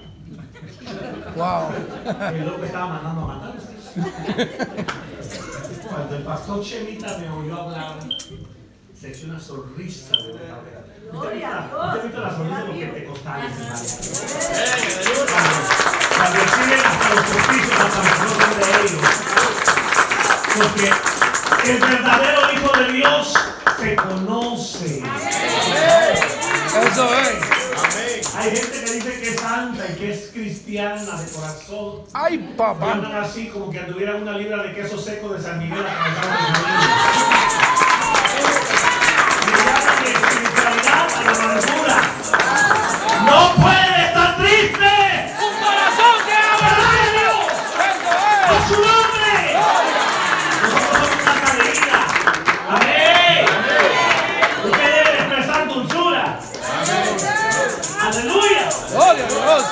[1.37, 1.73] Wow.
[2.35, 3.53] El loco estaba mandando a matar.
[5.89, 7.99] Cuando el pastor Chemita me oyó hablar,
[8.99, 10.85] se echó una sonrisa de verdad.
[11.15, 13.53] ¿Usted ha visto- usted ha visto la sonrisa de los pentecostales,
[16.17, 19.03] Cuando exhiben hasta los oficios, hasta los de ellos.
[20.57, 20.87] Porque
[21.71, 23.35] el verdadero Hijo de Dios
[23.81, 25.03] se conoce.
[26.87, 28.35] Eso es.
[28.37, 32.03] Hay gente que dice que es santa y que es cristiana de corazón.
[32.13, 32.93] Ay, Y papá.
[32.93, 37.84] andan así como que anduvieran una libra de queso seco de San Miguel atravesado
[41.55, 41.99] amargura.
[43.25, 45.35] ¡No puede estar triste!
[45.41, 47.39] ¡Un corazón que ¡Carajo!
[48.41, 49.35] Eso ¡A su nombre!
[50.63, 51.99] Nosotros somos una cadería.
[52.71, 53.47] ¡Amén!
[54.65, 56.25] Usted debe expresar dulzura.
[58.03, 58.65] ¡Aleluya!
[58.91, 59.65] Gloria a Dios.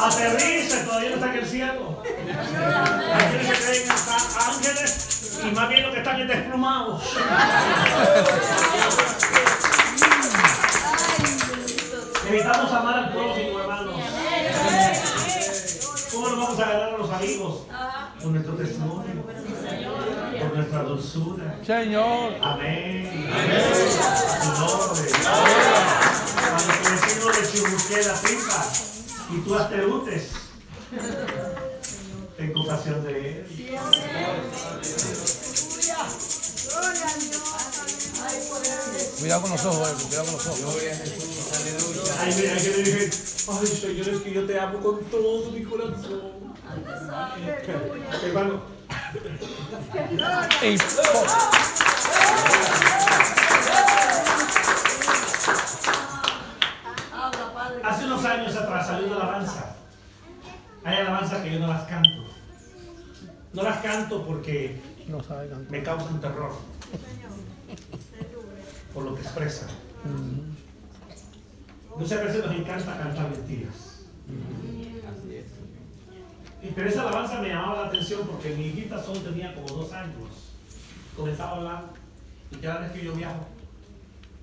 [0.00, 2.02] Aterrice, todavía no está en el cielo.
[2.02, 3.84] Quienes se creen
[4.48, 4.90] ángeles
[5.42, 7.02] y más bien lo que están es desplumados.
[12.24, 14.00] Necesitamos amar al prójimo, hermanos.
[16.10, 17.62] ¿Cómo nos vamos a ganar a los amigos?
[18.22, 19.22] Con nuestro testimonio,
[20.40, 21.58] con nuestra dulzura.
[21.64, 22.34] Señor.
[22.42, 23.28] Amén.
[24.42, 25.10] Su nombre.
[26.50, 28.66] Cuando tu vecino le chirruquee la tripa
[29.30, 30.30] y tú hasta utes,
[32.38, 33.46] ten compasión de él.
[39.18, 40.74] Cuidado con los ojos, cuidado con los ojos.
[42.18, 43.10] Ay, mira, que dije,
[43.48, 46.22] ay, Señor, es que yo te amo con todo mi corazón.
[48.24, 48.62] Hermano,
[57.84, 59.76] hace unos años atrás salió una alabanza.
[60.84, 62.24] Hay alabanzas que yo no las canto.
[63.52, 64.80] No las canto porque
[65.70, 66.52] me causan terror.
[68.92, 69.68] Por lo que expresan.
[71.96, 74.06] Muchas veces nos encanta cantar mentiras.
[76.62, 79.92] Y pero esa alabanza me llamaba la atención porque mi hijita solo tenía como dos
[79.92, 80.14] años.
[81.14, 81.84] Comenzaba a hablar
[82.50, 83.46] y cada vez que yo viajo.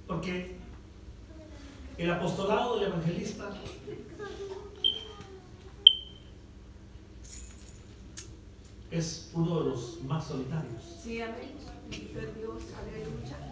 [0.07, 0.55] Porque
[1.97, 3.49] el apostolado del evangelista
[8.91, 10.99] es uno de los más solitarios.
[11.03, 11.51] Sí, amén.
[11.89, 13.50] Dios, aleluya.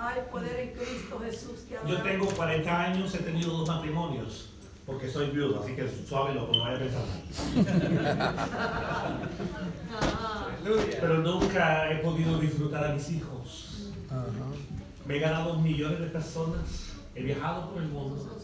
[0.00, 4.50] Hay poder en Cristo Jesús que Yo tengo 40 años, he tenido dos matrimonios,
[4.86, 7.22] porque soy viudo, así que suave loco, no vaya a pensar mal.
[10.62, 13.90] Pero nunca he podido disfrutar a mis hijos.
[15.04, 18.38] Me he ganado millones de personas, he viajado por el mundo,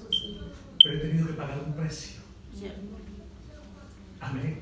[0.82, 2.20] pero he tenido que pagar un precio.
[4.20, 4.60] Amén.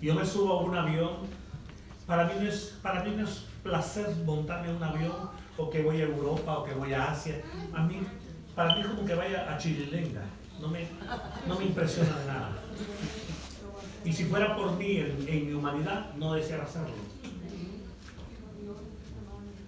[0.00, 1.16] Yo me subo a un avión,
[2.06, 5.82] para mí no es, para mí no es placer montarme en un avión o que
[5.82, 7.42] voy a Europa o que voy a Asia.
[7.74, 8.00] A mí,
[8.54, 10.22] para mí es como que vaya a Chililenga.
[10.60, 10.86] No me,
[11.46, 12.50] no me impresiona de nada.
[14.04, 16.94] Y si fuera por mí en, en mi humanidad, no deseara hacerlo.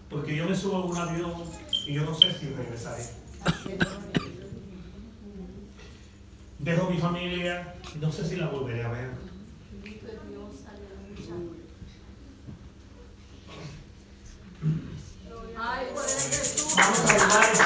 [0.09, 1.33] Porque yo me subo a un avión
[1.87, 3.05] y yo no sé si regresaré.
[6.59, 9.11] Dejo mi familia y no sé si la volveré a ver.
[9.83, 11.57] Ay, poder de Jesús.
[14.63, 14.77] Vamos
[15.59, 17.59] a lugares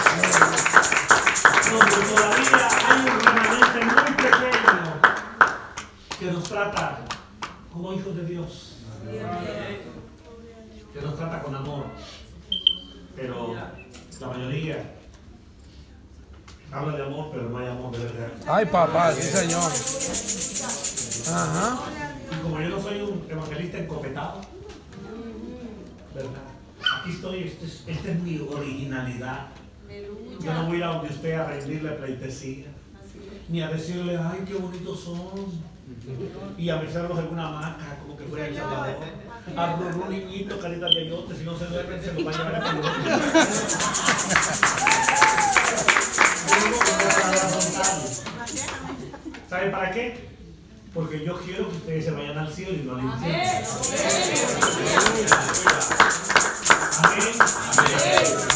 [1.70, 4.84] donde todavía hay un remanente muy pequeño
[6.20, 7.04] que nos trata
[7.72, 8.76] como hijos de Dios,
[10.92, 11.86] que nos trata con amor.
[13.16, 14.94] Pero la mayoría
[16.70, 18.28] habla de amor, pero no hay amor de verdad.
[18.46, 19.72] Ay, papá, sí, señor.
[21.32, 21.78] Ajá.
[22.30, 24.40] Y como yo no soy un evangelista encopetado,
[26.14, 26.53] ¿verdad?
[27.04, 29.48] Aquí estoy, este es- esta es mi originalidad.
[30.42, 32.64] Yo no voy a ir a donde usted a rendirle pleitesía,
[33.50, 35.52] ni a decirle, ay, qué bonitos son,
[36.56, 38.96] y a besarlos en una hamaca, como que fuera el Salvador.
[39.54, 42.54] A un niñito, carita de ayote, si no se duermen, se los va a llevar
[42.54, 42.64] a.
[49.48, 50.33] ¿Sabe para qué?
[50.94, 53.68] Porque yo quiero que ustedes se vayan al cielo y no al infierno.
[57.02, 57.34] Amén.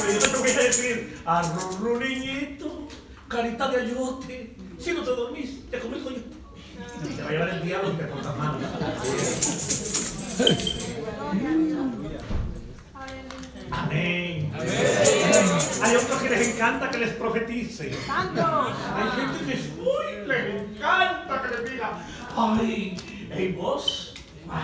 [0.00, 2.86] Pero yo te tengo que decir, arrurru niñito,
[3.26, 6.22] carita de ayote, si no te dormís, te comí coño.
[7.16, 8.56] Te va a llevar el diablo y te portas mal.
[13.70, 14.52] Amén.
[15.82, 17.90] Hay otros que les encanta que les profetice.
[18.08, 21.98] Hay gente que es, uy, les encanta que les diga,
[22.38, 22.96] ay,
[23.30, 24.14] hey vos,
[24.46, 24.54] wow.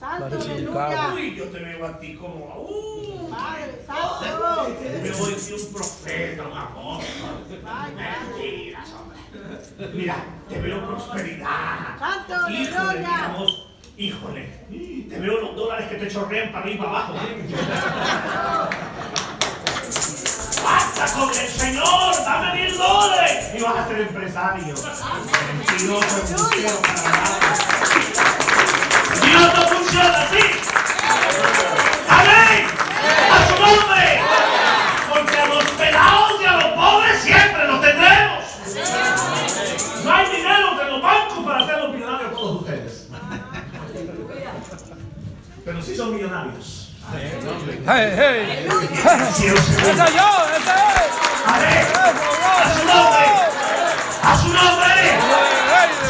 [0.00, 1.14] Un cabo.
[1.14, 3.28] Uy, yo te veo a ti como, uh,
[3.86, 4.20] Santo.
[4.20, 4.28] te
[5.02, 7.46] veo en ti un profeta, un apóstol.
[7.96, 9.18] Mentiras, hombre.
[9.94, 10.16] Mira,
[10.48, 11.98] te veo prosperidad.
[11.98, 13.56] Santo, Híjole, aleluya.
[13.96, 14.42] híjole,
[15.08, 17.14] te veo los dólares que te chorrean para arriba y para abajo.
[20.62, 24.74] Basta con el Señor, dame mil dólares y vas a ser empresario.
[25.56, 27.38] Mentiroso, embustero, para.
[29.26, 30.44] Dios no funciona así.
[32.08, 32.66] Amén.
[33.30, 34.20] A su nombre.
[35.08, 38.44] Porque a los pelados y a los pobres siempre los tendremos.
[40.04, 43.08] No hay dinero en los bancos para hacer los millonarios todos ustedes.
[45.64, 46.87] Pero sí son millonarios.
[47.10, 48.68] Hey, hey.
[49.34, 50.28] Sí, o sea, ¡Ese yo!
[50.56, 51.10] ¡Ese es!
[51.46, 51.80] Amén.
[51.80, 51.96] ¡Eso,
[52.52, 53.24] A su nombre.
[54.22, 55.16] A su nombre.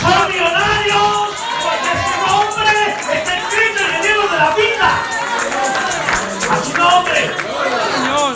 [0.00, 1.28] Son millonarios
[1.62, 2.74] porque su nombre
[3.14, 4.90] está escrito en el libro de la vida.
[6.50, 7.20] A su nombre.
[7.94, 8.34] Señor!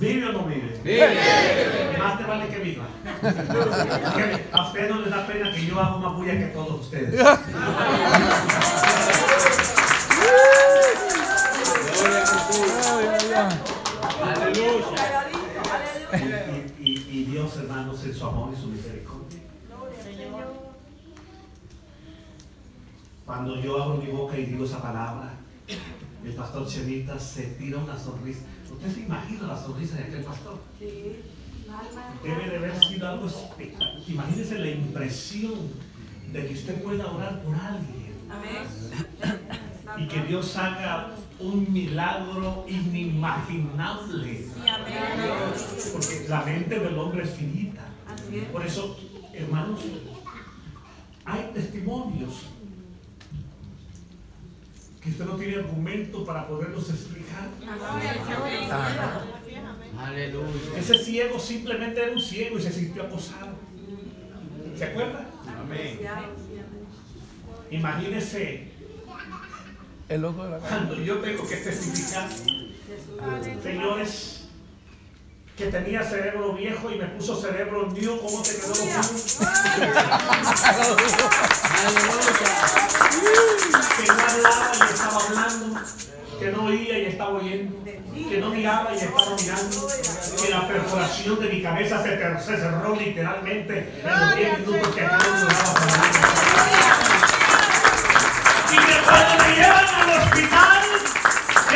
[0.00, 0.68] ¿Vive o no vive?
[0.84, 1.96] Vive.
[1.98, 2.84] Más te vale que viva.
[3.22, 7.24] Porque a usted no les da pena que yo haga más bulla que todos ustedes.
[18.40, 19.40] amor y su misericordia.
[23.26, 25.34] Cuando yo abro mi boca y digo esa palabra,
[26.24, 28.40] el pastor Chenita se tira una sonrisa.
[28.70, 30.58] ¿Usted se imagina la sonrisa de aquel pastor?
[30.78, 31.20] Sí.
[32.24, 34.02] Debe de haber sido algo espectacular.
[34.08, 35.54] Imagínese la impresión
[36.32, 40.02] de que usted pueda orar por alguien Amén.
[40.02, 44.46] y que Dios haga un milagro inimaginable.
[45.92, 47.69] Porque la mente del hombre es finita.
[48.52, 48.96] Por eso,
[49.32, 49.80] hermanos,
[51.24, 52.46] hay testimonios
[55.00, 57.48] que usted no tiene argumento para poderlos explicar.
[60.76, 63.52] Ese ciego simplemente era un ciego y se sintió acosado.
[64.76, 65.26] ¿Se acuerda?
[65.60, 66.00] Amén.
[67.70, 68.68] Imagínese
[70.08, 70.68] El loco de la calle.
[70.68, 72.28] cuando yo tengo que testificar,
[73.62, 74.39] señores,
[75.60, 78.72] que tenía cerebro viejo y me puso cerebro mío, ¿cómo te quedó
[83.96, 85.80] que no hablaba y estaba hablando,
[86.38, 89.86] que no oía y estaba oyendo, que no miraba y estaba mirando,
[90.42, 92.16] que la perforación de mi cabeza se,
[92.56, 96.08] cerró literalmente en los 10 minutos que no duraba para nada.
[98.72, 100.99] Y que cuando me llevan al hospital,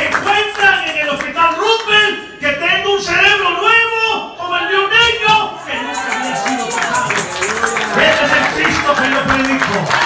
[0.03, 5.59] encuentran en el hospital Rupert que tengo un cerebro nuevo, como el de un niño
[5.65, 7.11] que nunca había sido tocado.
[8.01, 10.04] Ese es el Cristo que yo predico.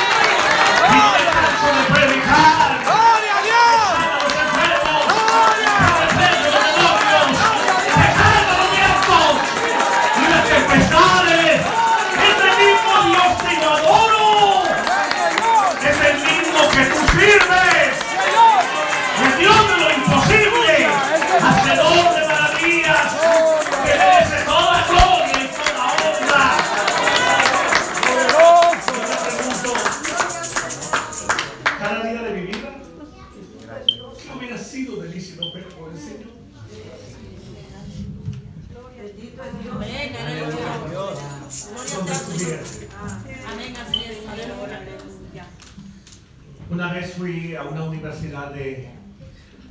[46.69, 48.89] Una vez fui a una universidad de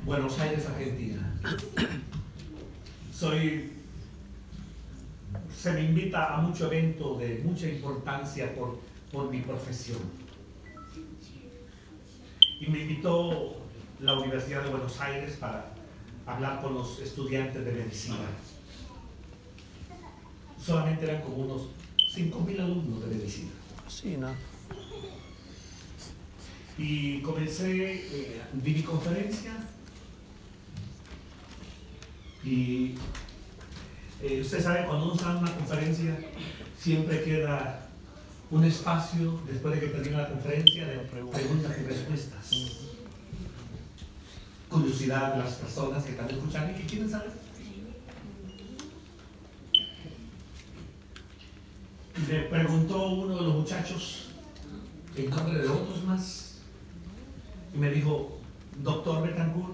[0.03, 1.33] Buenos Aires, Argentina.
[3.13, 3.71] Soy,
[5.55, 8.81] se me invita a mucho evento de mucha importancia por,
[9.13, 9.99] por mi profesión.
[12.59, 13.55] Y me invitó
[14.01, 15.71] la Universidad de Buenos Aires para
[16.25, 18.17] hablar con los estudiantes de medicina.
[20.61, 21.61] Solamente eran como unos
[22.13, 23.51] 5.000 alumnos de medicina.
[23.87, 24.48] Sí, ¿no?
[26.79, 29.51] Y comencé, eh, di mi conferencia
[32.41, 32.95] y
[34.21, 36.17] eh, usted sabe, cuando uno está en una conferencia,
[36.79, 37.89] siempre queda
[38.49, 42.49] un espacio después de que termina la conferencia de preguntas y respuestas.
[44.69, 47.31] Curiosidad de las personas que están escuchando y que quieren saber.
[52.29, 54.29] Le preguntó uno de los muchachos
[55.17, 56.48] en nombre de otros más
[57.73, 58.39] y me dijo,
[58.81, 59.73] doctor Betancourt,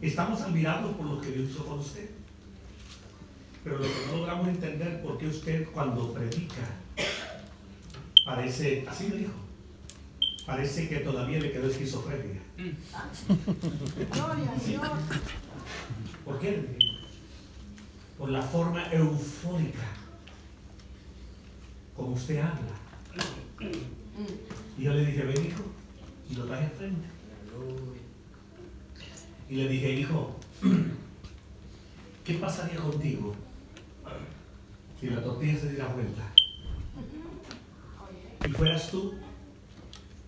[0.00, 2.10] estamos admirados por lo que Dios hizo con usted.
[3.62, 6.76] Pero lo que no logramos entender por qué usted cuando predica
[8.24, 9.32] parece, así me dijo,
[10.46, 12.40] parece que todavía le quedó esquizofrenia.
[14.12, 14.88] Gloria a Dios.
[16.24, 16.78] ¿Por qué?
[18.18, 19.88] Por la forma eufórica
[21.96, 22.74] como usted habla.
[24.76, 25.62] Y yo le dije, ven hijo,
[26.30, 27.06] y lo traje enfrente.
[29.48, 30.36] Y le dije, hijo,
[32.24, 33.34] ¿qué pasaría contigo
[35.00, 36.22] si la tortilla se diera vuelta?
[38.46, 39.14] Y fueras tú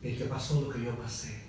[0.02, 1.42] el que pasó lo que yo pasé.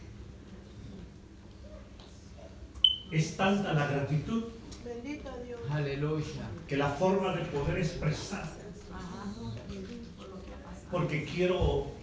[3.12, 4.43] Es tanta la gratitud
[4.84, 5.60] Bendito Dios.
[5.70, 6.50] Aleluya.
[6.68, 8.45] que la forma de poder expresar,
[10.91, 11.97] porque quiero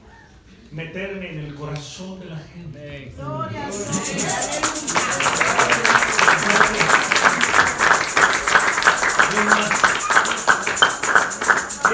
[0.75, 3.13] meterme en el corazón de la gente.
[3.17, 3.89] Gloria a Dios.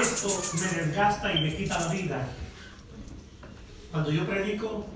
[0.01, 2.29] Esto me desgasta y me quita la vida.
[3.91, 4.87] Cuando yo predico,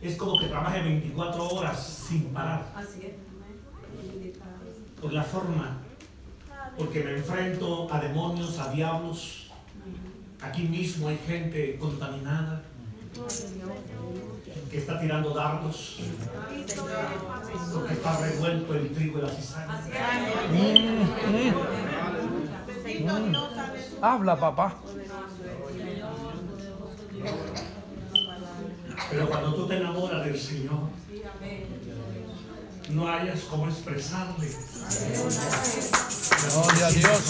[0.00, 2.72] es como que trabaje 24 horas sin parar.
[2.74, 3.12] Así es.
[5.00, 5.78] Por la forma,
[6.76, 9.50] porque me enfrento a demonios, a diablos.
[10.42, 12.62] Aquí mismo hay gente contaminada
[14.70, 16.00] que está tirando dardos,
[17.72, 19.80] porque está revuelto el trigo y la cizaña.
[21.28, 21.54] Aleluya.
[24.00, 24.76] Habla, papá.
[29.10, 30.88] Pero cuando tú te enamoras del Señor,
[32.90, 34.48] no hayas cómo expresarle.
[36.50, 37.22] Gloria a Dios.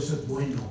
[0.00, 0.62] Dios es bueno.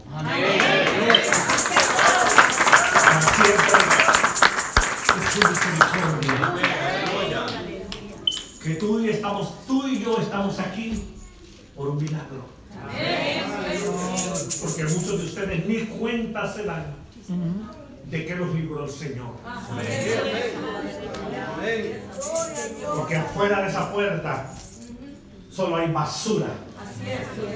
[8.64, 11.04] Que tú y, estamos, tú y yo estamos aquí
[11.76, 12.46] por un milagro.
[14.62, 16.96] Porque muchos de ustedes ni cuenta se dan
[18.06, 19.36] de que los libró el Señor.
[22.96, 24.56] Porque afuera de esa puerta
[25.52, 26.48] solo hay basura,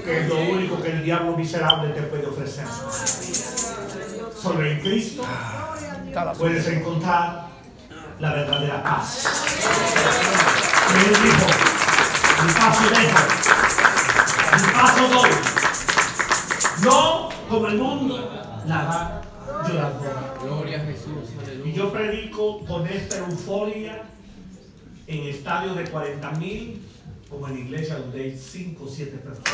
[0.03, 2.65] que es lo único que el diablo miserable te puede ofrecer.
[4.41, 5.24] Solo en Cristo
[6.38, 7.48] puedes encontrar
[8.20, 9.26] la verdadera paz.
[10.95, 11.48] Él dijo,
[12.45, 13.20] mi paz dejo,
[14.61, 15.30] mi paz doy.
[16.84, 18.30] No como el mundo
[18.65, 19.22] la da
[19.68, 20.48] yo la doy.
[20.48, 21.30] Gloria a Jesús.
[21.64, 24.03] Y yo predico con esta euforia
[25.07, 26.82] en estadios de 40 mil,
[27.34, 29.49] como en iglesia donde hay 5 o 7 personas.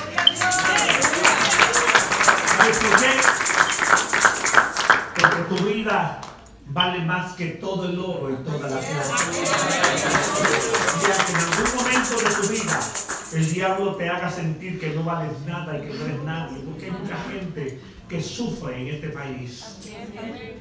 [2.57, 3.11] ¿Sabes por qué?
[5.15, 6.19] Porque tu vida
[6.67, 9.15] vale más que todo el oro y toda la plata.
[10.95, 12.79] Y que en algún momento de tu vida
[13.33, 16.85] el diablo te haga sentir que no vales nada y que no eres nadie, porque
[16.85, 19.77] hay mucha gente que sufre en este país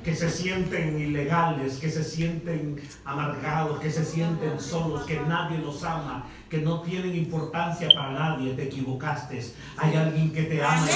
[0.04, 5.82] que se sienten ilegales, que se sienten amargados, que se sienten solos, que nadie los
[5.82, 9.42] ama, que no tienen importancia para nadie, te equivocaste.
[9.78, 10.94] Hay alguien que te ama y te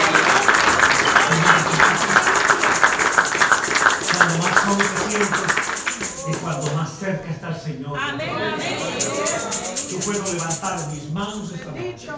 [0.00, 0.17] Cuando
[6.60, 7.98] cuando más cerca está el Señor.
[9.90, 12.08] Yo puedo levantar mis manos esta noche.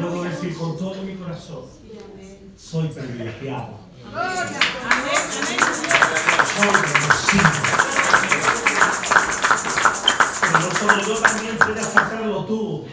[0.00, 1.64] Puedo decir con todo mi corazón,
[2.56, 3.78] soy privilegiado.
[6.56, 7.50] Soy bendecido.
[10.40, 12.86] Pero no solo yo también puedes hacerlo tú.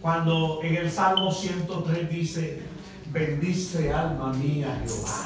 [0.00, 2.62] Cuando en el Salmo 103 dice,
[3.06, 5.24] bendice alma mía Jehová.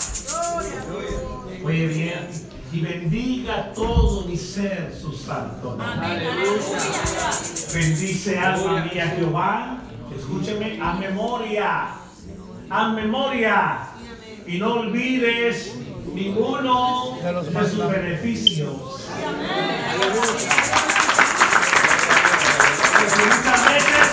[1.64, 6.28] Oye bien, y bendiga todo mi ser su santo nombre.
[7.72, 9.78] Bendice alma mía Jehová.
[10.16, 11.88] Escúcheme, a memoria.
[12.68, 13.78] A memoria.
[14.46, 15.74] Y no olvides
[16.14, 19.08] ninguno De sus beneficios.
[22.92, 24.08] Porque muchas veces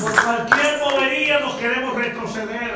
[0.00, 2.70] por cualquier bobería nos queremos retroceder.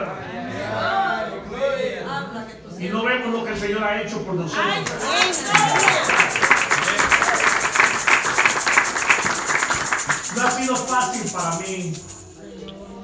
[2.84, 4.66] Y no vemos lo que el Señor ha hecho por nosotros.
[10.36, 11.94] No ha sido fácil para mí.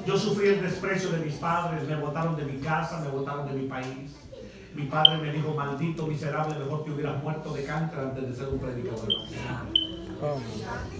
[0.05, 3.53] Yo sufrí el desprecio de mis padres, me botaron de mi casa, me botaron de
[3.53, 4.11] mi país.
[4.75, 8.49] Mi padre me dijo, maldito miserable, mejor te hubieras muerto de cáncer antes de ser
[8.49, 9.09] un predicador.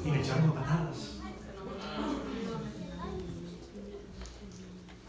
[0.04, 1.20] Y me echaron patadas.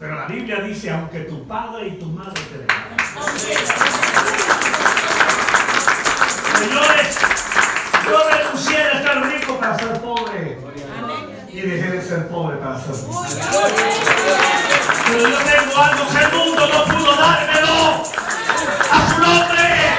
[0.03, 2.97] Pero la Biblia dice, aunque tu padre y tu madre te dejaran.
[6.59, 7.17] Señores,
[8.05, 10.57] yo renuncié de ser rico para ser pobre.
[11.47, 13.25] Y dejé de ser pobre para ser rico.
[15.07, 18.03] Pero yo tengo algo que el mundo no pudo dármelo.
[18.91, 19.92] A su nombre.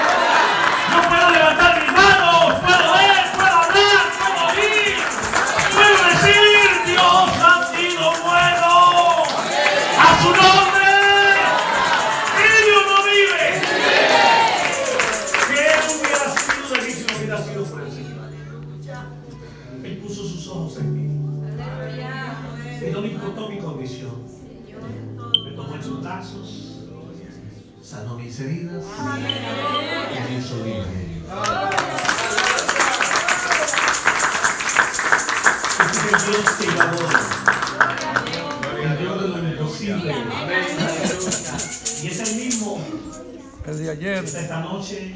[43.95, 44.25] Ayer.
[44.25, 45.15] esta noche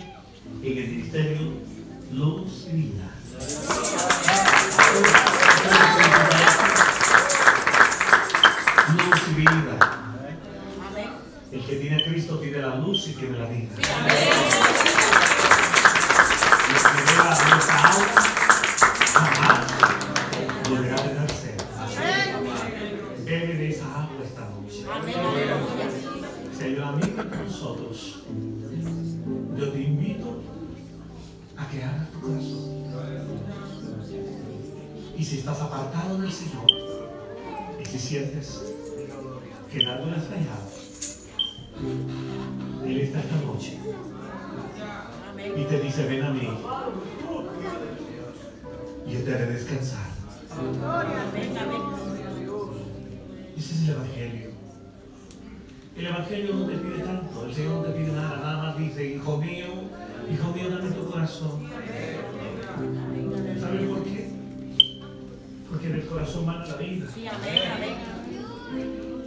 [0.63, 1.39] en el ministerio
[2.13, 3.11] Luz y Vida.
[8.97, 9.77] Luz y vida.
[11.51, 13.69] El que tiene a Cristo tiene la luz y tiene la vida.
[38.09, 38.63] Sientes
[39.71, 40.67] que en algo has fallado,
[42.87, 43.79] Él está esta noche
[45.55, 46.49] y te dice, ven a mí.
[49.07, 50.09] Yo te haré descansar.
[53.59, 54.51] Ese es el Evangelio.
[55.95, 59.07] El Evangelio no te pide tanto, el Señor no te pide nada, nada más dice,
[59.07, 59.67] hijo mío,
[60.33, 61.69] hijo mío, dame tu corazón.
[63.61, 64.18] ¿Sabes por qué?
[65.71, 67.07] Porque en el corazón mana la vida.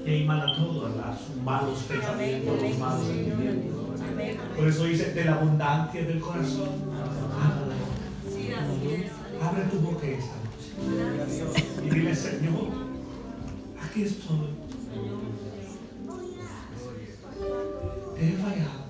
[0.05, 3.81] Y ahí mana todo, los malos pensamientos, los malos sentimientos.
[4.57, 6.69] Por eso dice, de la abundancia del corazón.
[9.41, 11.65] Abre tu boca esta noche.
[11.83, 12.69] Y dile, Señor,
[13.83, 14.49] aquí estoy.
[18.15, 18.80] Te he fallado.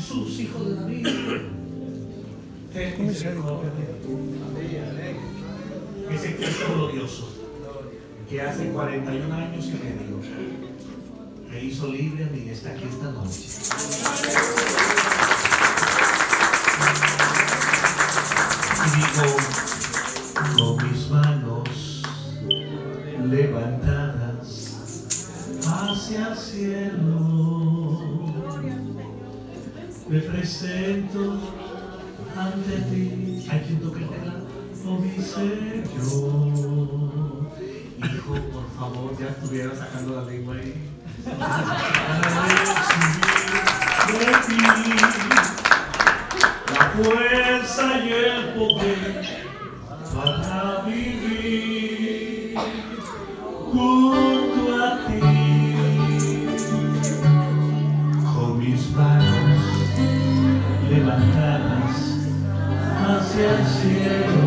[0.00, 1.06] Jesús, hijo de David,
[2.72, 3.70] ten misericordia.
[6.10, 7.28] Ese Cristo glorioso
[8.28, 10.20] que hace 41 años y medio
[11.50, 13.46] me hizo libre a mí, está aquí esta noche.
[30.60, 31.40] Presento
[32.36, 33.46] ante ti.
[33.50, 34.46] Hay quien toque el teclado,
[34.86, 35.84] oh mi Señor.
[37.98, 40.74] Hijo, por favor, ya estuviera sacando la lengua ahí.
[44.06, 44.60] De ti
[46.74, 49.12] la fuerza y el poder
[50.14, 52.58] para vivir
[63.30, 64.39] hacia el